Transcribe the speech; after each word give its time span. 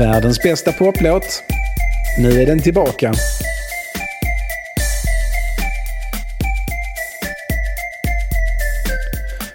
Världens 0.00 0.42
bästa 0.42 0.72
poplåt. 0.72 1.42
Nu 2.18 2.42
är 2.42 2.46
den 2.46 2.60
tillbaka. 2.60 3.12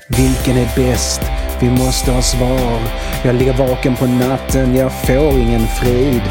Vilken 0.07 0.57
är 0.57 0.75
bäst? 0.75 1.21
Vi 1.61 1.69
måste 1.69 2.11
ha 2.11 2.21
svar. 2.21 2.79
Jag 3.23 3.35
ligger 3.35 3.53
vaken 3.53 3.95
på 3.95 4.05
natten, 4.05 4.75
jag 4.75 4.91
får 4.91 5.33
ingen 5.39 5.67
frid. 5.67 6.21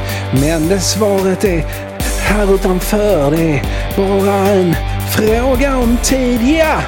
Men 0.41 0.69
det 0.69 0.81
svaret 0.81 1.45
är 1.45 1.65
här 2.21 2.55
utanför. 2.55 3.31
Det 3.31 3.51
är 3.51 3.63
bara 3.97 4.35
en 4.35 4.75
fråga 5.17 5.77
om 5.77 5.97
tid, 6.03 6.41
ja! 6.43 6.81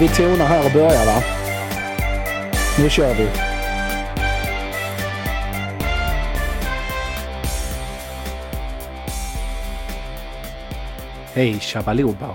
Vi 0.00 0.08
tonar 0.08 0.46
här 0.46 0.64
och 0.64 0.72
börjar 0.72 1.06
va? 1.06 1.37
Nu 2.78 2.90
kör 2.90 3.14
vi. 3.14 3.28
Hej 11.34 11.60
Shabalobao! 11.60 12.34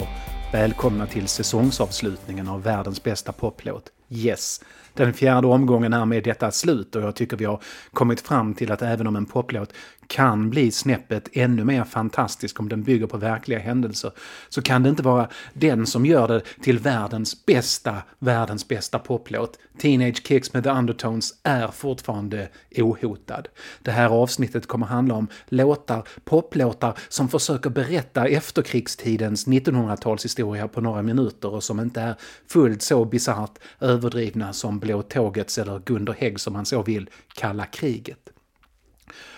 Välkomna 0.52 1.08
till 1.08 1.28
säsongsavslutningen 1.28 2.48
av 2.48 2.64
världens 2.64 3.04
bästa 3.04 3.32
poplåt. 3.32 3.92
Yes! 4.13 4.62
Den 4.94 5.13
fjärde 5.13 5.48
omgången 5.48 5.94
är 5.94 6.05
med 6.05 6.23
detta 6.23 6.52
slut 6.52 6.95
och 6.95 7.02
jag 7.02 7.16
tycker 7.16 7.38
vi 7.38 7.45
har 7.45 7.62
kommit 7.94 8.21
fram 8.21 8.54
till 8.54 8.71
att 8.71 8.81
även 8.81 9.08
om 9.08 9.16
en 9.16 9.26
poplåt 9.26 9.73
kan 10.08 10.49
bli 10.49 10.71
snäppet 10.71 11.30
ännu 11.34 11.63
mer 11.63 11.84
fantastisk 11.84 12.59
om 12.59 12.70
den 12.70 12.84
bygger 12.84 13.07
på 13.07 13.18
verkliga 13.18 13.59
händelser 13.59 14.12
så 14.49 14.62
kan 14.62 14.84
det 14.84 14.90
inte 14.90 15.04
vara 15.04 15.30
den 15.54 15.85
som 15.85 16.05
gör 16.05 16.27
det 16.27 16.41
till 16.62 16.80
världens 16.80 17.45
bästa, 17.45 17.95
världens 18.20 18.68
bästa 18.68 18.99
poplåt. 18.99 19.59
Teenage 19.77 20.27
Kicks 20.27 20.54
med 20.54 20.63
The 20.63 20.70
Undertones 20.70 21.34
är 21.43 21.68
fortfarande 21.68 22.49
ohotad. 22.77 23.48
Det 23.82 23.91
här 23.91 24.10
avsnittet 24.10 24.68
kommer 24.68 24.85
handla 24.85 25.16
om 25.16 25.27
låtar, 25.48 26.07
poplåtar 26.26 26.98
som 27.10 27.29
försöker 27.29 27.70
berätta 27.70 28.27
efterkrigstidens 28.27 29.48
1900-talshistoria 29.48 30.68
på 30.68 30.82
några 30.82 31.01
minuter 31.01 31.54
och 31.54 31.63
som 31.63 31.79
inte 31.79 32.01
är 32.01 32.16
fullt 32.48 32.82
så 32.82 33.05
bisarrt 33.05 33.60
överdrivna 34.04 34.54
som 34.54 34.79
Blå 34.79 35.01
tågets 35.01 35.57
eller 35.57 35.79
Gunder 35.79 36.15
Hägg 36.20 36.40
som 36.40 36.54
man 36.54 36.65
så 36.65 36.84
vill 36.84 37.09
kalla 37.35 37.65
kriget. 37.65 38.29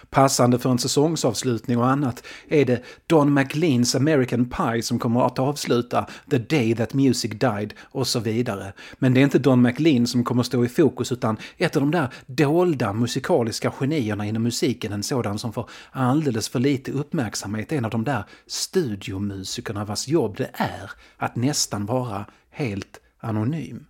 Passande 0.10 0.60
för 0.60 0.70
en 0.70 0.80
säsongsavslutning 0.80 1.78
och 1.78 1.88
annat 1.88 2.24
är 2.48 2.66
det 2.66 2.84
Don 3.08 3.34
McLeans 3.34 3.96
American 3.96 4.50
Pie 4.50 4.84
som 4.84 5.00
kommer 5.00 5.26
att 5.26 5.40
avsluta 5.40 6.08
The 6.32 6.38
Day 6.38 6.76
That 6.76 6.94
Music 6.94 7.32
Died 7.32 7.74
och 7.82 8.08
så 8.08 8.20
vidare. 8.20 8.74
Men 9.00 9.14
det 9.14 9.20
är 9.20 9.24
inte 9.24 9.40
Don 9.40 9.62
McLean 9.62 10.08
som 10.08 10.24
kommer 10.24 10.42
att 10.42 10.48
stå 10.48 10.66
i 10.66 10.70
fokus 10.70 11.12
utan 11.12 11.38
ett 11.58 11.76
av 11.76 11.82
de 11.82 11.92
där 11.92 12.14
dolda 12.26 12.94
musikaliska 12.94 13.72
genierna 13.72 14.26
inom 14.26 14.44
musiken, 14.44 14.94
en 14.94 15.04
sådan 15.04 15.40
som 15.40 15.54
får 15.54 15.70
alldeles 15.92 16.50
för 16.50 16.60
lite 16.60 16.92
uppmärksamhet, 16.92 17.72
en 17.72 17.86
av 17.86 17.92
de 17.92 18.04
där 18.04 18.24
studiomusikerna 18.48 19.86
vars 19.86 20.08
jobb 20.08 20.38
det 20.38 20.50
är 20.54 20.92
att 21.18 21.36
nästan 21.36 21.86
vara 21.86 22.26
helt 22.50 23.00
anonym. 23.20 23.86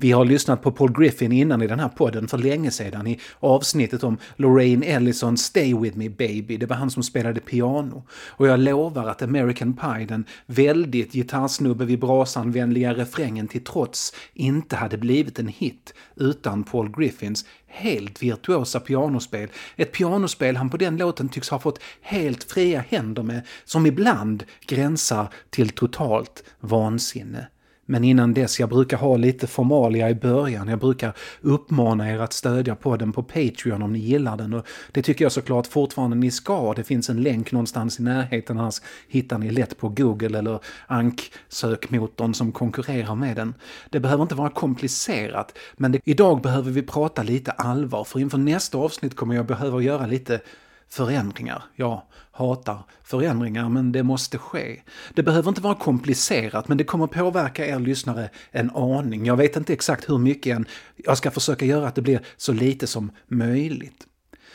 Vi 0.00 0.12
har 0.12 0.24
lyssnat 0.24 0.62
på 0.62 0.72
Paul 0.72 0.92
Griffin 0.92 1.32
innan 1.32 1.62
i 1.62 1.66
den 1.66 1.80
här 1.80 1.88
podden 1.88 2.28
för 2.28 2.38
länge 2.38 2.70
sedan 2.70 3.06
i 3.06 3.18
avsnittet 3.40 4.04
om 4.04 4.18
Lorraine 4.36 4.82
Ellison 4.82 5.38
Stay 5.38 5.74
With 5.74 5.96
Me 5.98 6.08
Baby. 6.08 6.56
Det 6.56 6.66
var 6.66 6.76
han 6.76 6.90
som 6.90 7.02
spelade 7.02 7.40
piano. 7.40 8.02
Och 8.10 8.46
jag 8.46 8.60
lovar 8.60 9.08
att 9.08 9.22
American 9.22 9.72
Pie, 9.72 10.06
den 10.06 10.24
väldigt 10.46 11.12
gitarrsnubbe 11.12 11.84
vid 11.84 12.00
brasan-vänliga 12.00 12.94
refrängen 12.94 13.48
till 13.48 13.64
trots, 13.64 14.14
inte 14.34 14.76
hade 14.76 14.98
blivit 14.98 15.38
en 15.38 15.48
hit 15.48 15.94
utan 16.16 16.64
Paul 16.64 16.90
Griffins 16.90 17.44
helt 17.66 18.22
virtuosa 18.22 18.80
pianospel. 18.80 19.48
Ett 19.76 19.92
pianospel 19.92 20.56
han 20.56 20.70
på 20.70 20.76
den 20.76 20.96
låten 20.96 21.28
tycks 21.28 21.48
ha 21.48 21.58
fått 21.58 21.80
helt 22.00 22.44
fria 22.44 22.84
händer 22.88 23.22
med, 23.22 23.42
som 23.64 23.86
ibland 23.86 24.44
gränsar 24.66 25.28
till 25.50 25.70
totalt 25.70 26.44
vansinne. 26.60 27.46
Men 27.90 28.04
innan 28.04 28.34
dess, 28.34 28.60
jag 28.60 28.68
brukar 28.68 28.96
ha 28.96 29.16
lite 29.16 29.46
formalia 29.46 30.10
i 30.10 30.14
början. 30.14 30.68
Jag 30.68 30.78
brukar 30.78 31.16
uppmana 31.40 32.10
er 32.10 32.18
att 32.18 32.32
stödja 32.32 32.74
podden 32.74 33.12
på 33.12 33.22
Patreon 33.22 33.82
om 33.82 33.92
ni 33.92 33.98
gillar 33.98 34.36
den. 34.36 34.54
Och 34.54 34.66
det 34.92 35.02
tycker 35.02 35.24
jag 35.24 35.32
såklart 35.32 35.66
fortfarande 35.66 36.16
ni 36.16 36.30
ska. 36.30 36.74
Det 36.74 36.84
finns 36.84 37.10
en 37.10 37.22
länk 37.22 37.52
någonstans 37.52 38.00
i 38.00 38.02
närheten, 38.02 38.58
annars 38.58 38.80
hittar 39.08 39.38
ni 39.38 39.50
lätt 39.50 39.78
på 39.78 39.88
Google 39.88 40.38
eller 40.38 40.60
Ank-sökmotorn 40.86 42.34
som 42.34 42.52
konkurrerar 42.52 43.14
med 43.14 43.36
den. 43.36 43.54
Det 43.90 44.00
behöver 44.00 44.22
inte 44.22 44.34
vara 44.34 44.50
komplicerat, 44.50 45.58
men 45.76 45.92
det, 45.92 46.00
idag 46.04 46.42
behöver 46.42 46.70
vi 46.70 46.82
prata 46.82 47.22
lite 47.22 47.50
allvar. 47.50 48.04
För 48.04 48.18
inför 48.20 48.38
nästa 48.38 48.78
avsnitt 48.78 49.16
kommer 49.16 49.34
jag 49.34 49.46
behöva 49.46 49.82
göra 49.82 50.06
lite 50.06 50.40
förändringar. 50.90 51.62
Jag 51.74 52.02
hatar 52.30 52.84
förändringar, 53.02 53.68
men 53.68 53.92
det 53.92 54.02
måste 54.02 54.38
ske. 54.38 54.82
Det 55.14 55.22
behöver 55.22 55.48
inte 55.48 55.60
vara 55.60 55.74
komplicerat, 55.74 56.68
men 56.68 56.78
det 56.78 56.84
kommer 56.84 57.06
påverka 57.06 57.66
er 57.66 57.78
lyssnare 57.78 58.30
en 58.50 58.70
aning. 58.70 59.26
Jag 59.26 59.36
vet 59.36 59.56
inte 59.56 59.72
exakt 59.72 60.08
hur 60.08 60.18
mycket 60.18 60.56
än. 60.56 60.66
Jag 60.96 61.18
ska 61.18 61.30
försöka 61.30 61.64
göra 61.64 61.88
att 61.88 61.94
det 61.94 62.02
blir 62.02 62.20
så 62.36 62.52
lite 62.52 62.86
som 62.86 63.12
möjligt. 63.28 64.06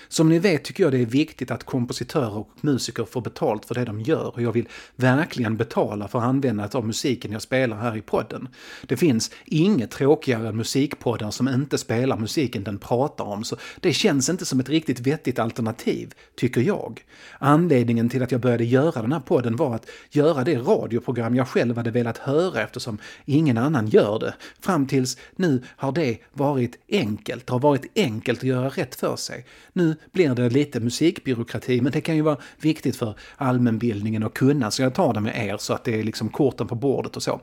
Som 0.07 0.29
ni 0.29 0.39
vet 0.39 0.63
tycker 0.63 0.83
jag 0.83 0.91
det 0.91 1.01
är 1.01 1.05
viktigt 1.05 1.51
att 1.51 1.63
kompositörer 1.63 2.37
och 2.37 2.49
musiker 2.61 3.05
får 3.05 3.21
betalt 3.21 3.65
för 3.65 3.75
det 3.75 3.85
de 3.85 4.01
gör 4.01 4.27
och 4.27 4.41
jag 4.41 4.51
vill 4.51 4.67
verkligen 4.95 5.57
betala 5.57 6.07
för 6.07 6.19
användandet 6.19 6.75
av 6.75 6.87
musiken 6.87 7.31
jag 7.31 7.41
spelar 7.41 7.77
här 7.77 7.97
i 7.97 8.01
podden. 8.01 8.47
Det 8.87 8.97
finns 8.97 9.31
inget 9.45 9.91
tråkigare 9.91 10.47
än 10.47 10.57
musikpoddar 10.57 11.31
som 11.31 11.47
inte 11.47 11.77
spelar 11.77 12.17
musiken 12.17 12.63
den 12.63 12.77
pratar 12.77 13.25
om, 13.25 13.43
så 13.43 13.55
det 13.79 13.93
känns 13.93 14.29
inte 14.29 14.45
som 14.45 14.59
ett 14.59 14.69
riktigt 14.69 14.99
vettigt 14.99 15.39
alternativ, 15.39 16.13
tycker 16.35 16.61
jag. 16.61 17.03
Anledningen 17.39 18.09
till 18.09 18.23
att 18.23 18.31
jag 18.31 18.41
började 18.41 18.65
göra 18.65 19.01
den 19.01 19.11
här 19.11 19.19
podden 19.19 19.55
var 19.55 19.75
att 19.75 19.89
göra 20.09 20.43
det 20.43 20.57
radioprogram 20.57 21.35
jag 21.35 21.47
själv 21.47 21.77
hade 21.77 21.91
velat 21.91 22.17
höra 22.17 22.61
eftersom 22.61 22.97
ingen 23.25 23.57
annan 23.57 23.87
gör 23.87 24.19
det. 24.19 24.33
Fram 24.59 24.87
tills 24.87 25.17
nu 25.35 25.63
har 25.67 25.91
det 25.91 26.17
varit 26.33 26.77
enkelt, 26.89 27.47
det 27.47 27.53
har 27.53 27.59
varit 27.59 27.85
enkelt 27.95 28.39
att 28.39 28.43
göra 28.43 28.69
rätt 28.69 28.95
för 28.95 29.15
sig. 29.15 29.45
Nu 29.73 29.94
blir 30.11 30.35
det 30.35 30.49
lite 30.49 30.79
musikbyråkrati, 30.79 31.81
men 31.81 31.91
det 31.91 32.01
kan 32.01 32.15
ju 32.15 32.21
vara 32.21 32.37
viktigt 32.61 32.95
för 32.95 33.15
allmänbildningen 33.35 34.23
att 34.23 34.33
kunna, 34.33 34.71
så 34.71 34.81
jag 34.81 34.93
tar 34.93 35.13
det 35.13 35.19
med 35.19 35.47
er 35.47 35.57
så 35.57 35.73
att 35.73 35.83
det 35.83 35.99
är 35.99 36.03
liksom 36.03 36.29
korten 36.29 36.67
på 36.67 36.75
bordet 36.75 37.15
och 37.15 37.23
så. 37.23 37.41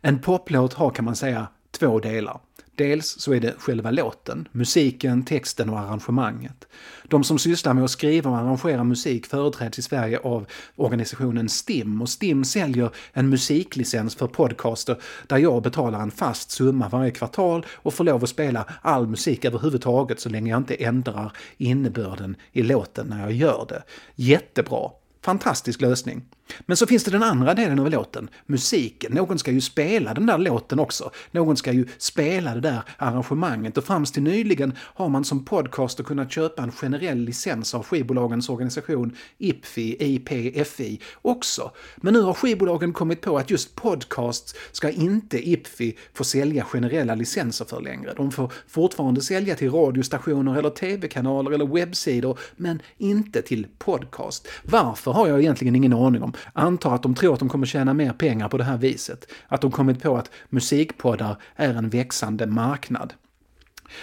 En 0.00 0.18
poplåt 0.20 0.72
har 0.72 0.90
kan 0.90 1.04
man 1.04 1.16
säga 1.16 1.46
två 1.70 1.98
delar. 1.98 2.40
Dels 2.76 3.06
så 3.06 3.34
är 3.34 3.40
det 3.40 3.54
själva 3.58 3.90
låten, 3.90 4.48
musiken, 4.52 5.24
texten 5.24 5.70
och 5.70 5.78
arrangemanget. 5.78 6.66
De 7.08 7.24
som 7.24 7.38
sysslar 7.38 7.74
med 7.74 7.84
att 7.84 7.90
skriva 7.90 8.30
och 8.30 8.36
arrangera 8.36 8.84
musik 8.84 9.26
företräds 9.26 9.78
i 9.78 9.82
Sverige 9.82 10.18
av 10.18 10.46
organisationen 10.76 11.48
STIM 11.48 12.02
och 12.02 12.08
STIM 12.08 12.44
säljer 12.44 12.90
en 13.12 13.28
musiklicens 13.28 14.14
för 14.14 14.26
podcaster 14.26 14.96
där 15.26 15.38
jag 15.38 15.62
betalar 15.62 16.00
en 16.00 16.10
fast 16.10 16.50
summa 16.50 16.88
varje 16.88 17.10
kvartal 17.10 17.66
och 17.72 17.94
får 17.94 18.04
lov 18.04 18.24
att 18.24 18.30
spela 18.30 18.64
all 18.82 19.06
musik 19.06 19.44
överhuvudtaget 19.44 20.20
så 20.20 20.28
länge 20.28 20.50
jag 20.50 20.60
inte 20.60 20.74
ändrar 20.74 21.32
innebörden 21.56 22.36
i 22.52 22.62
låten 22.62 23.06
när 23.06 23.20
jag 23.20 23.32
gör 23.32 23.66
det. 23.68 23.82
Jättebra! 24.14 24.90
Fantastisk 25.24 25.80
lösning. 25.80 26.22
Men 26.66 26.76
så 26.76 26.86
finns 26.86 27.04
det 27.04 27.10
den 27.10 27.22
andra 27.22 27.54
delen 27.54 27.78
av 27.78 27.90
låten, 27.90 28.30
musiken. 28.46 29.12
Någon 29.12 29.38
ska 29.38 29.50
ju 29.50 29.60
spela 29.60 30.14
den 30.14 30.26
där 30.26 30.38
låten 30.38 30.78
också. 30.78 31.10
Någon 31.30 31.56
ska 31.56 31.72
ju 31.72 31.86
spela 31.98 32.54
det 32.54 32.60
där 32.60 32.82
arrangemanget 32.96 33.78
och 33.78 33.84
fram 33.84 34.04
till 34.04 34.22
nyligen 34.22 34.72
har 34.78 35.08
man 35.08 35.24
som 35.24 35.44
podcaster 35.44 36.04
kunnat 36.04 36.32
köpa 36.32 36.62
en 36.62 36.72
generell 36.72 37.18
licens 37.18 37.74
av 37.74 37.84
skivbolagens 37.86 38.48
organisation 38.48 39.16
IPFI, 39.38 39.96
IPFI 40.14 41.00
också. 41.22 41.70
Men 41.96 42.14
nu 42.14 42.20
har 42.20 42.34
skivbolagen 42.34 42.92
kommit 42.92 43.20
på 43.20 43.38
att 43.38 43.50
just 43.50 43.74
podcasts 43.74 44.54
ska 44.72 44.90
inte 44.90 45.48
IPFI 45.48 45.96
få 46.14 46.24
sälja 46.24 46.64
generella 46.64 47.14
licenser 47.14 47.64
för 47.64 47.80
längre. 47.80 48.14
De 48.16 48.32
får 48.32 48.52
fortfarande 48.68 49.20
sälja 49.20 49.54
till 49.54 49.70
radiostationer 49.70 50.58
eller 50.58 50.70
tv-kanaler 50.70 51.50
eller 51.50 51.66
webbsidor, 51.66 52.38
men 52.56 52.82
inte 52.98 53.42
till 53.42 53.66
podcast. 53.78 54.48
Varför 54.62 55.13
har 55.14 55.28
jag 55.28 55.40
egentligen 55.40 55.76
ingen 55.76 55.92
aning 55.92 56.22
om 56.22 56.32
antar 56.52 56.94
att 56.94 57.02
de 57.02 57.14
tror 57.14 57.34
att 57.34 57.40
de 57.40 57.48
kommer 57.48 57.66
tjäna 57.66 57.94
mer 57.94 58.12
pengar 58.12 58.48
på 58.48 58.58
det 58.58 58.64
här 58.64 58.78
viset. 58.78 59.26
Att 59.48 59.60
de 59.60 59.70
kommit 59.70 60.02
på 60.02 60.16
att 60.16 60.30
musikpoddar 60.48 61.36
är 61.56 61.74
en 61.74 61.88
växande 61.88 62.46
marknad. 62.46 63.12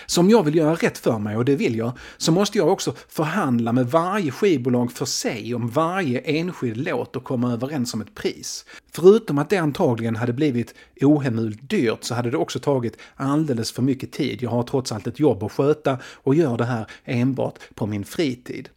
Så 0.06 0.22
om 0.22 0.30
jag 0.30 0.44
vill 0.44 0.56
göra 0.56 0.76
rätt 0.76 0.98
för 0.98 1.20
mig, 1.20 1.38
och 1.38 1.46
det 1.46 1.56
vill 1.56 1.76
jag, 1.76 1.92
så 2.18 2.32
måste 2.32 2.58
jag 2.58 2.68
också 2.68 2.94
förhandla 3.10 3.74
med 3.74 3.88
varje 3.92 4.32
skivbolag 4.32 4.92
för 4.92 5.06
sig 5.06 5.56
om 5.56 5.70
varje 5.70 6.20
enskild 6.20 6.88
låt 6.88 7.16
och 7.16 7.24
komma 7.24 7.54
överens 7.54 7.94
om 7.94 8.02
ett 8.02 8.16
pris. 8.16 8.66
Förutom 8.92 9.38
att 9.38 9.50
det 9.50 9.58
antagligen 9.58 10.16
hade 10.16 10.34
blivit 10.34 10.76
ohemult 11.02 11.70
dyrt 11.70 12.04
så 12.04 12.16
hade 12.16 12.32
det 12.32 12.38
också 12.38 12.60
tagit 12.60 12.98
alldeles 13.16 13.72
för 13.72 13.82
mycket 13.82 14.12
tid. 14.12 14.44
Jag 14.44 14.50
har 14.50 14.64
trots 14.64 14.92
allt 14.92 15.08
ett 15.08 15.20
jobb 15.20 15.44
att 15.44 15.52
sköta 15.52 15.98
och 16.04 16.36
gör 16.36 16.58
det 16.58 16.66
här 16.66 16.86
enbart 17.06 17.60
på 17.76 17.86
min 17.86 18.06
fritid. 18.06 18.70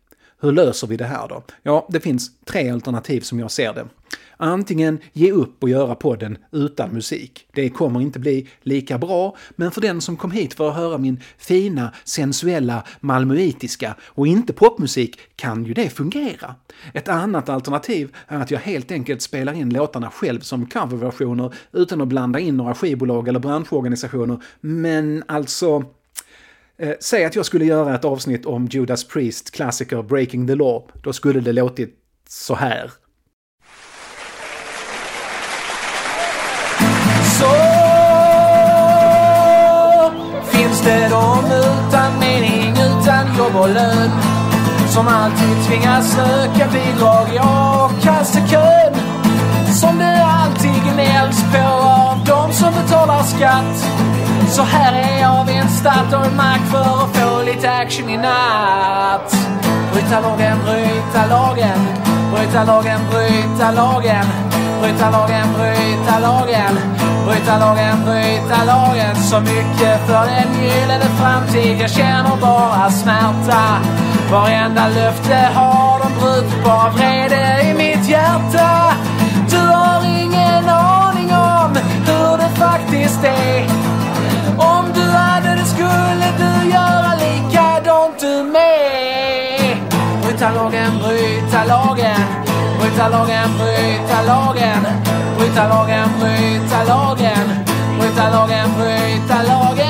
Hur 0.45 0.53
löser 0.53 0.87
vi 0.87 0.97
det 0.97 1.05
här 1.05 1.29
då? 1.29 1.43
Ja, 1.63 1.89
det 1.91 2.01
finns 2.01 2.31
tre 2.45 2.71
alternativ 2.71 3.21
som 3.21 3.39
jag 3.41 3.51
ser 3.51 3.75
det. 3.75 3.87
Antingen 4.37 4.99
ge 5.13 5.33
upp 5.33 5.63
och 5.63 5.69
göra 5.69 5.95
podden 5.95 6.39
utan 6.53 6.91
musik. 6.91 7.47
Det 7.53 7.69
kommer 7.69 8.01
inte 8.01 8.19
bli 8.19 8.49
lika 8.63 8.99
bra, 8.99 9.37
men 9.57 9.71
för 9.71 9.81
den 9.81 10.01
som 10.01 10.17
kom 10.17 10.31
hit 10.31 10.55
för 10.55 10.69
att 10.69 10.77
höra 10.77 10.99
min 10.99 11.21
fina, 11.39 11.93
sensuella, 12.05 12.85
malmöitiska 13.01 13.95
och 14.03 14.27
inte 14.27 14.53
popmusik 14.53 15.19
kan 15.37 15.65
ju 15.65 15.75
det 15.75 15.89
fungera. 15.89 16.55
Ett 16.93 17.09
annat 17.09 17.49
alternativ 17.49 18.17
är 18.29 18.41
att 18.41 18.51
jag 18.51 18.61
helt 18.61 18.91
enkelt 18.91 19.23
spelar 19.23 19.53
in 19.53 19.71
låtarna 19.71 20.11
själv 20.11 20.41
som 20.41 20.67
coverversioner 20.67 21.55
utan 21.73 22.01
att 22.01 22.09
blanda 22.09 22.39
in 22.39 22.57
några 22.57 22.75
skivbolag 22.75 23.29
eller 23.29 23.41
branschorganisationer, 23.41 24.39
men 24.61 25.25
alltså 25.29 25.85
Eh, 26.79 26.93
säg 27.01 27.25
att 27.25 27.37
jag 27.37 27.47
skulle 27.47 27.65
göra 27.65 27.95
ett 27.95 28.05
avsnitt 28.05 28.47
om 28.47 28.67
Judas 28.67 29.05
Priest 29.05 29.51
klassiker 29.51 30.03
Breaking 30.03 30.47
the 30.47 30.55
Law. 30.55 30.83
Då 31.03 31.13
skulle 31.13 31.41
det 31.41 31.53
låtit 31.53 31.95
så 32.29 32.55
här. 32.55 32.91
Så 37.39 37.51
finns 40.57 40.83
det 40.85 41.09
de 41.11 41.45
utan 41.45 42.19
mening, 42.21 42.71
utan 42.71 43.37
jobb 43.39 43.57
och 43.57 43.69
lön 43.69 44.11
som 44.95 45.09
alltid 45.09 45.67
tvingas 45.69 46.13
söka 46.15 46.71
bidrag 46.73 47.35
i 47.35 47.39
a-kassekön. 47.43 48.95
Som 49.81 49.99
det 49.99 50.25
alltid 50.25 50.83
gnälls 50.93 51.43
på 51.53 51.59
av 51.59 52.25
de 52.27 52.53
som 52.53 52.73
betalar 52.75 53.23
skatt. 53.23 54.05
Så 54.55 54.63
här 54.63 54.93
är 54.93 55.21
jag 55.21 55.45
vid 55.45 55.57
en 55.57 55.69
Statoil-mack 55.69 56.61
för 56.71 56.81
att 56.81 57.17
få 57.17 57.43
lite 57.43 57.71
action 57.71 58.11
i 58.11 58.17
natt. 58.17 59.37
Bryta 59.93 60.21
lagen, 60.21 60.59
bryta 60.65 61.27
lagen, 61.27 61.79
bryta 62.35 62.65
lagen, 62.65 63.01
bryta 63.11 63.71
lagen. 63.71 64.25
Bryta 64.81 65.11
lagen, 65.11 65.47
bryta 65.59 66.19
lagen, 66.19 66.75
bryta 67.27 67.59
lagen, 67.59 68.05
bryta 68.05 68.65
lagen. 68.65 69.17
Så 69.17 69.41
mycket 69.41 70.07
för 70.07 70.27
den 70.27 70.63
gyllene 70.63 71.09
framtid, 71.21 71.81
jag 71.81 71.91
känner 71.91 72.37
bara 72.41 72.91
smärta. 72.91 73.63
Varenda 74.33 74.89
löfte 74.89 75.49
har 75.55 75.99
de 75.99 76.21
brutit, 76.21 76.65
bara 76.65 76.91
vrede 76.91 77.63
i 77.71 77.75
mitt 77.75 78.09
hjärta. 78.09 78.93
Bryta 93.05 93.19
lagen, 93.19 93.51
bryta 93.59 94.23
lagen, 94.23 94.83
bryta 95.37 95.69
lagen, 95.69 96.09
bryta 96.19 96.85
lagen, 96.85 97.65
bryta 97.99 98.31
lagen, 98.31 98.75
bryta 98.77 99.43
lagen. 99.43 99.84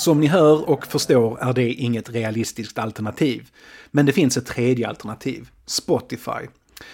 Som 0.00 0.20
ni 0.20 0.26
hör 0.26 0.70
och 0.70 0.86
förstår 0.86 1.38
är 1.40 1.52
det 1.52 1.72
inget 1.72 2.10
realistiskt 2.10 2.78
alternativ. 2.78 3.50
Men 3.90 4.06
det 4.06 4.12
finns 4.12 4.36
ett 4.36 4.46
tredje 4.46 4.88
alternativ, 4.88 5.48
Spotify. 5.66 6.46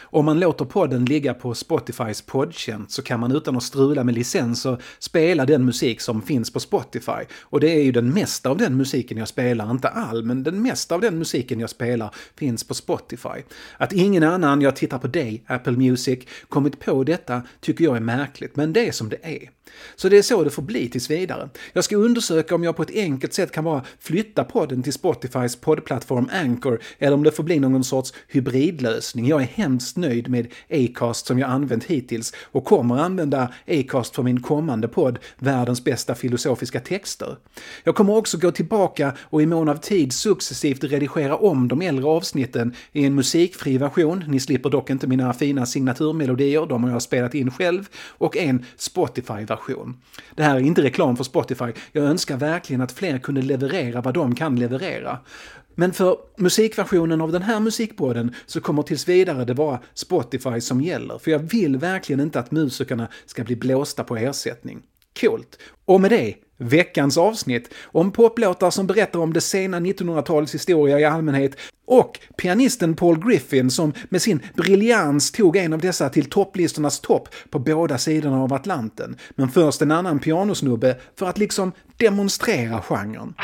Om 0.03 0.25
man 0.25 0.41
låter 0.41 0.65
podden 0.65 1.05
ligga 1.05 1.35
på 1.35 1.55
Spotifys 1.55 2.23
poddtjänst 2.23 2.93
så 2.93 3.03
kan 3.03 3.21
man 3.21 3.33
utan 3.33 3.57
att 3.57 3.63
strula 3.63 4.05
med 4.05 4.15
licenser 4.15 4.83
spela 4.99 5.47
den 5.47 5.65
musik 5.65 6.01
som 6.01 6.23
finns 6.23 6.53
på 6.53 6.61
Spotify. 6.61 7.25
Och 7.43 7.61
det 7.61 7.71
är 7.71 7.83
ju 7.83 7.93
den 7.93 8.15
mesta 8.15 8.51
av 8.51 8.57
den 8.57 8.77
musiken 8.77 9.19
jag 9.19 9.29
spelar, 9.29 9.71
inte 9.71 9.89
all, 9.89 10.25
men 10.25 10.43
den 10.43 10.63
mesta 10.63 10.95
av 10.95 11.01
den 11.01 11.19
musiken 11.19 11.61
jag 11.61 11.71
spelar 11.71 12.15
finns 12.37 12.65
på 12.65 12.75
Spotify. 12.75 13.43
Att 13.77 13.93
ingen 13.93 14.23
annan, 14.23 14.61
jag 14.61 14.77
tittar 14.77 14.99
på 14.99 15.07
dig, 15.07 15.45
Apple 15.47 15.77
Music, 15.77 16.19
kommit 16.49 16.81
på 16.81 17.05
detta 17.05 17.43
tycker 17.61 17.85
jag 17.85 17.97
är 17.97 18.01
märkligt, 18.01 18.57
men 18.57 18.73
det 18.73 18.89
är 18.89 18.93
som 18.93 19.09
det 19.09 19.19
är. 19.23 19.51
Så 19.97 20.09
det 20.09 20.19
är 20.19 20.23
så 20.23 20.45
det 20.45 20.51
får 20.51 20.63
bli 20.63 20.89
tills 20.89 21.11
vidare. 21.11 21.49
Jag 21.73 21.85
ska 21.85 21.97
undersöka 21.97 22.55
om 22.55 22.65
jag 22.65 22.77
på 22.77 22.83
ett 22.83 22.95
enkelt 22.95 23.33
sätt 23.33 23.53
kan 23.53 23.65
bara 23.65 23.85
flytta 23.99 24.45
podden 24.45 24.83
till 24.83 24.93
Spotifys 24.93 25.57
poddplattform 25.57 26.29
Anchor 26.33 26.81
eller 26.99 27.15
om 27.15 27.23
det 27.23 27.33
får 27.33 27.43
bli 27.43 27.61
någon 27.61 27.85
sorts 27.85 28.13
hybridlösning. 28.29 29.27
Jag 29.27 29.43
är 29.43 29.47
hemskt 29.47 29.76
nöjd 29.97 30.29
med 30.29 30.47
Acast 30.71 31.27
som 31.27 31.39
jag 31.39 31.51
använt 31.51 31.85
hittills 31.85 32.33
och 32.53 32.65
kommer 32.65 32.97
använda 32.99 33.53
Acast 33.67 34.15
för 34.15 34.23
min 34.23 34.43
kommande 34.43 34.89
podd 34.89 35.19
Världens 35.39 35.85
bästa 35.85 36.15
filosofiska 36.15 36.81
texter. 36.81 37.37
Jag 37.85 37.95
kommer 37.95 38.17
också 38.17 38.39
gå 38.39 38.51
tillbaka 38.51 39.13
och 39.21 39.43
i 39.43 39.47
mån 39.47 39.69
av 39.69 39.77
tid 39.77 40.13
successivt 40.13 40.85
redigera 40.85 41.37
om 41.37 41.69
de 41.69 41.83
äldre 41.83 42.07
avsnitten 42.07 42.75
i 42.93 43.05
en 43.05 43.15
musikfri 43.15 43.79
version. 43.79 44.25
Ni 44.29 44.41
slipper 44.41 44.71
dock 44.71 44.91
inte 44.91 45.07
mina 45.07 45.33
fina 45.33 45.67
signaturmelodier, 45.67 46.67
de 46.67 46.85
har 46.85 46.91
jag 46.91 47.03
spelat 47.03 47.35
in 47.35 47.51
själv, 47.51 47.89
och 48.19 48.37
en 48.37 48.65
Spotify-version. 48.77 49.97
Det 50.35 50.43
här 50.43 50.57
är 50.57 50.61
inte 50.61 50.83
reklam 50.83 51.17
för 51.17 51.25
Spotify. 51.25 51.73
Jag 51.93 52.05
önskar 52.05 52.37
verkligen 52.37 52.81
att 52.81 52.93
fler 52.93 53.19
kunde 53.19 53.43
leverera 53.43 54.01
vad 54.01 54.15
de 54.15 54.35
kan 54.35 54.57
leverera. 54.57 55.19
Men 55.79 55.93
för 55.93 56.19
musikversionen 56.37 57.21
av 57.21 57.33
den 57.33 57.43
här 57.43 57.61
musikpodden 57.61 58.35
så 58.47 58.61
kommer 58.61 58.83
tills 58.83 59.09
vidare 59.09 59.45
det 59.45 59.55
vara 59.55 59.81
Spotify 59.95 60.61
som 60.61 60.81
gäller. 60.81 61.19
För 61.19 61.31
jag 61.31 61.39
vill 61.39 61.77
verkligen 61.77 62.21
inte 62.21 62.39
att 62.39 62.51
musikerna 62.51 63.09
ska 63.27 63.45
bli 63.45 63.57
blåsta 63.57 64.05
på 64.05 64.17
ersättning. 64.17 64.83
Coolt! 65.21 65.59
Och 65.85 66.01
med 66.01 66.11
det, 66.11 66.35
veckans 66.59 67.19
avsnitt 67.19 67.75
om 67.85 68.11
poplåtar 68.11 68.71
som 68.71 68.87
berättar 68.87 69.21
om 69.21 69.33
det 69.33 69.41
sena 69.41 69.81
1900-talets 69.81 70.55
historia 70.55 71.01
i 71.01 71.05
allmänhet 71.05 71.57
och 71.87 72.21
pianisten 72.37 72.97
Paul 72.97 73.29
Griffin 73.29 73.71
som 73.71 73.93
med 74.09 74.23
sin 74.23 74.41
briljans 74.55 75.33
tog 75.33 75.57
en 75.57 75.73
av 75.73 75.81
dessa 75.81 76.09
till 76.09 76.31
topplistornas 76.31 77.01
topp 77.01 77.29
på 77.51 77.59
båda 77.59 77.99
sidorna 77.99 78.43
av 78.43 78.53
Atlanten. 78.53 79.17
Men 79.31 79.49
först 79.49 79.83
en 79.83 79.91
annan 79.91 80.19
pianosnubbe 80.19 80.97
för 81.19 81.27
att 81.27 81.39
liksom 81.39 81.73
demonstrera 81.97 82.83
genren. 82.83 83.35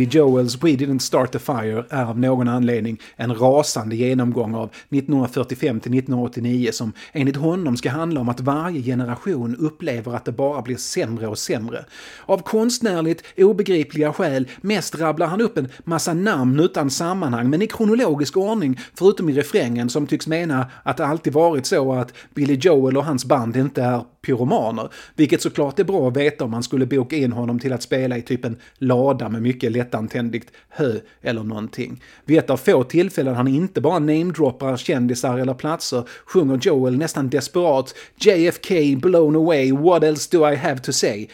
Billy 0.00 0.10
Joels 0.10 0.62
We 0.62 0.76
Didn't 0.76 0.98
Start 0.98 1.32
the 1.32 1.38
Fire 1.38 1.84
är 1.90 2.04
av 2.04 2.18
någon 2.18 2.48
anledning 2.48 3.00
en 3.16 3.34
rasande 3.34 3.96
genomgång 3.96 4.54
av 4.54 4.64
1945 4.64 5.80
till 5.80 5.98
1989 5.98 6.70
som 6.72 6.92
enligt 7.12 7.36
honom 7.36 7.76
ska 7.76 7.90
handla 7.90 8.20
om 8.20 8.28
att 8.28 8.40
varje 8.40 8.82
generation 8.82 9.56
upplever 9.56 10.14
att 10.14 10.24
det 10.24 10.32
bara 10.32 10.62
blir 10.62 10.76
sämre 10.76 11.26
och 11.26 11.38
sämre. 11.38 11.84
Av 12.26 12.38
konstnärligt 12.38 13.24
obegripliga 13.36 14.12
skäl 14.12 14.48
mest 14.60 14.98
rabblar 14.98 15.26
han 15.26 15.40
upp 15.40 15.58
en 15.58 15.68
massa 15.84 16.14
namn 16.14 16.60
utan 16.60 16.90
sammanhang 16.90 17.50
men 17.50 17.62
i 17.62 17.66
kronologisk 17.66 18.36
ordning 18.36 18.78
förutom 18.94 19.28
i 19.28 19.32
refrängen 19.32 19.88
som 19.88 20.06
tycks 20.06 20.26
mena 20.26 20.66
att 20.82 20.96
det 20.96 21.06
alltid 21.06 21.32
varit 21.32 21.66
så 21.66 21.92
att 21.92 22.12
Billy 22.34 22.54
Joel 22.54 22.96
och 22.96 23.04
hans 23.04 23.24
band 23.24 23.56
inte 23.56 23.82
är 23.82 24.04
pyromaner. 24.22 24.88
Vilket 25.14 25.42
såklart 25.42 25.78
är 25.78 25.84
bra 25.84 26.08
att 26.08 26.16
veta 26.16 26.44
om 26.44 26.50
man 26.50 26.62
skulle 26.62 26.86
boka 26.86 27.16
in 27.16 27.32
honom 27.32 27.58
till 27.58 27.72
att 27.72 27.82
spela 27.82 28.16
i 28.16 28.22
typ 28.22 28.44
en 28.44 28.56
lada 28.78 29.28
med 29.28 29.42
mycket 29.42 29.72
lättantändligt 29.90 30.50
hö 30.68 31.00
eller 31.22 31.42
någonting. 31.42 32.02
Vid 32.24 32.38
ett 32.38 32.50
av 32.50 32.56
få 32.56 32.84
tillfällen 32.84 33.34
han 33.34 33.48
inte 33.48 33.80
bara 33.80 33.98
namedroppar 33.98 34.76
kändisar 34.76 35.38
eller 35.38 35.54
platser 35.54 36.04
sjunger 36.26 36.58
Joel 36.62 36.98
nästan 36.98 37.30
desperat 37.30 37.94
JFK 38.16 38.96
blown 38.96 39.36
away, 39.36 39.72
what 39.72 40.04
else 40.04 40.28
do 40.36 40.48
I 40.48 40.56
have 40.56 40.80
to 40.80 40.92
say? 40.92 41.28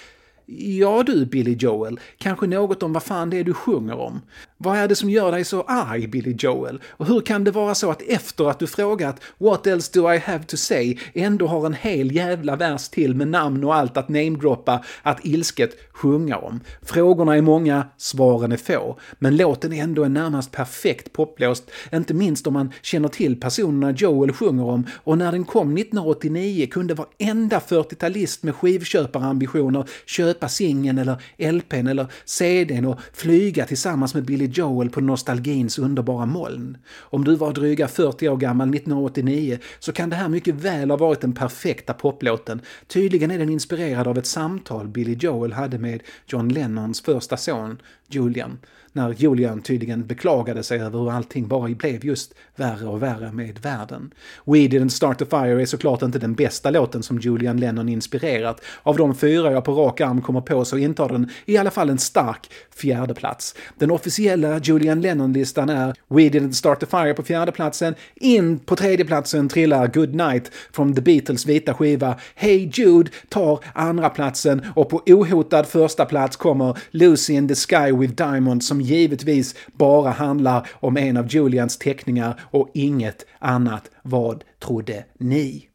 Ja 0.49 1.03
du, 1.03 1.27
Billy 1.27 1.57
Joel, 1.61 2.01
kanske 2.19 2.47
något 2.47 2.83
om 2.83 2.93
vad 2.93 3.03
fan 3.03 3.31
det 3.31 3.39
är 3.39 3.45
du 3.45 3.55
sjunger 3.55 3.99
om. 4.01 4.21
Vad 4.59 4.79
är 4.79 4.89
det 4.89 4.95
som 4.95 5.11
gör 5.11 5.33
dig 5.33 5.45
så 5.45 5.63
arg, 5.63 6.07
Billy 6.07 6.37
Joel? 6.39 6.81
Och 6.89 7.07
hur 7.07 7.21
kan 7.21 7.45
det 7.45 7.51
vara 7.51 7.75
så 7.75 7.91
att 7.91 8.03
efter 8.03 8.51
att 8.51 8.59
du 8.59 8.67
frågat 8.67 9.21
“What 9.39 9.67
else 9.67 9.91
do 9.95 10.13
I 10.13 10.19
have 10.19 10.45
to 10.45 10.57
say” 10.57 10.99
ändå 11.15 11.47
har 11.47 11.67
en 11.67 11.75
hel 11.75 12.13
jävla 12.13 12.57
vers 12.57 12.89
till 12.89 13.15
med 13.15 13.29
namn 13.29 13.65
och 13.65 13.75
allt 13.75 13.97
att 13.97 14.09
namedroppa, 14.09 14.85
att 15.03 15.25
ilsket 15.25 15.77
sjunga 15.93 16.37
om? 16.37 16.61
Frågorna 16.83 17.37
är 17.37 17.43
många, 17.43 17.87
svaren 17.97 18.53
är 18.53 18.57
få. 18.57 18.99
Men 19.19 19.37
låten 19.37 19.73
är 19.73 19.83
ändå 19.83 20.05
en 20.05 20.15
närmast 20.15 20.53
perfekt 20.53 21.13
poplåst, 21.13 21.71
inte 21.93 22.15
minst 22.15 22.47
om 22.47 22.53
man 22.53 22.73
känner 22.83 23.09
till 23.09 23.41
personerna 23.41 23.91
Joel 23.91 24.33
sjunger 24.33 24.65
om 24.65 24.87
och 25.05 25.19
när 25.19 25.33
den 25.33 25.45
kom 25.45 25.77
1989 25.77 26.67
kunde 26.71 26.95
varenda 26.95 27.59
40-talist 27.59 28.43
med 28.43 28.55
skivköparambitioner 28.55 29.85
köpa 30.07 30.36
köpa 30.37 30.49
singeln 30.49 30.99
eller 30.99 31.17
LPn 31.53 31.87
eller 31.87 32.07
CDn 32.25 32.87
och 32.87 33.01
flyga 33.13 33.65
tillsammans 33.65 34.15
med 34.15 34.25
Billy 34.25 34.47
Joel 34.47 34.91
på 34.91 35.01
nostalgins 35.01 35.79
underbara 35.79 36.27
moln. 36.27 36.79
Om 37.11 37.25
du 37.25 37.37
var 37.37 37.53
dryga 37.53 37.89
40 37.89 38.29
år 38.29 38.37
gammal 38.37 38.69
1989 38.75 39.59
så 39.79 39.93
kan 39.93 40.11
det 40.11 40.17
här 40.17 40.29
mycket 40.29 40.55
väl 40.55 40.91
ha 40.91 40.97
varit 40.97 41.21
den 41.21 41.33
perfekta 41.33 41.95
poplåten. 41.95 42.61
Tydligen 42.87 43.31
är 43.31 43.39
den 43.39 43.51
inspirerad 43.51 44.07
av 44.07 44.19
ett 44.19 44.27
samtal 44.27 44.89
Billy 44.89 45.15
Joel 45.15 45.53
hade 45.53 45.79
med 45.79 46.03
John 46.27 46.49
Lennons 46.49 47.01
första 47.01 47.37
son 47.37 47.79
Julian 48.09 48.59
när 48.97 49.13
Julian 49.13 49.63
tydligen 49.63 50.07
beklagade 50.07 50.63
sig 50.63 50.81
över 50.81 50.99
hur 50.99 51.11
allting 51.11 51.49
bara 51.49 51.69
blev 51.69 52.05
just 52.05 52.35
värre 52.57 52.87
och 52.87 53.03
värre 53.03 53.33
med 53.33 53.59
världen. 53.59 54.15
We 54.45 54.59
Didn't 54.59 54.89
Start 54.89 55.19
the 55.19 55.25
Fire 55.25 55.63
är 55.63 55.67
såklart 55.67 56.03
inte 56.03 56.19
den 56.19 56.35
bästa 56.35 56.71
låten 56.71 57.03
som 57.03 57.19
Julian 57.19 57.57
Lennon 57.57 57.89
inspirerat. 57.89 58.61
Av 58.83 58.97
de 58.97 59.15
fyra 59.15 59.53
jag 59.53 59.65
på 59.65 59.73
rak 59.73 60.01
arm 60.01 60.23
kommer 60.23 60.41
på 60.41 60.65
så 60.65 60.79
intar 60.79 61.09
den 61.09 61.31
i 61.45 61.57
alla 61.57 61.71
fall 61.71 61.91
en 61.91 61.99
stark 61.99 62.51
fjärde 62.77 63.15
plats. 63.15 63.55
Den 63.79 63.91
officiella 63.91 64.59
Julian 64.59 65.01
Lennon-listan 65.01 65.69
är 65.69 65.95
We 66.09 66.23
Didn't 66.23 66.53
Start 66.53 66.81
the 66.81 66.87
Fire 66.87 67.15
på 67.15 67.23
fjärde 67.23 67.53
platsen. 67.53 67.95
In 68.15 68.59
på 68.59 68.77
tredje 68.77 69.05
platsen 69.05 69.49
trillar 69.49 69.87
Good 69.87 70.15
Night 70.15 70.53
från 70.73 70.95
The 70.95 71.01
Beatles 71.01 71.47
vita 71.47 71.75
skiva. 71.75 72.17
Hey 72.35 72.71
Jude 72.73 73.11
tar 73.29 73.61
andra 73.73 74.11
platsen 74.11 74.67
och 74.75 74.89
på 74.89 75.03
ohotad 75.07 75.67
första 75.67 76.05
plats 76.05 76.37
kommer 76.37 76.79
Lucy 76.91 77.33
in 77.33 77.49
the 77.49 77.55
Sky 77.55 77.93
with 77.97 78.15
Diamond 78.15 78.65
som 78.65 78.81
givetvis 78.81 79.55
bara 79.73 80.11
handlar 80.11 80.69
om 80.73 80.97
en 80.97 81.17
av 81.17 81.27
Julians 81.29 81.79
teckningar 81.79 82.41
och 82.43 82.71
inget 82.75 83.27
annat. 83.39 83.91
Vad 84.03 84.45
trodde 84.59 85.05
ni? 85.19 85.69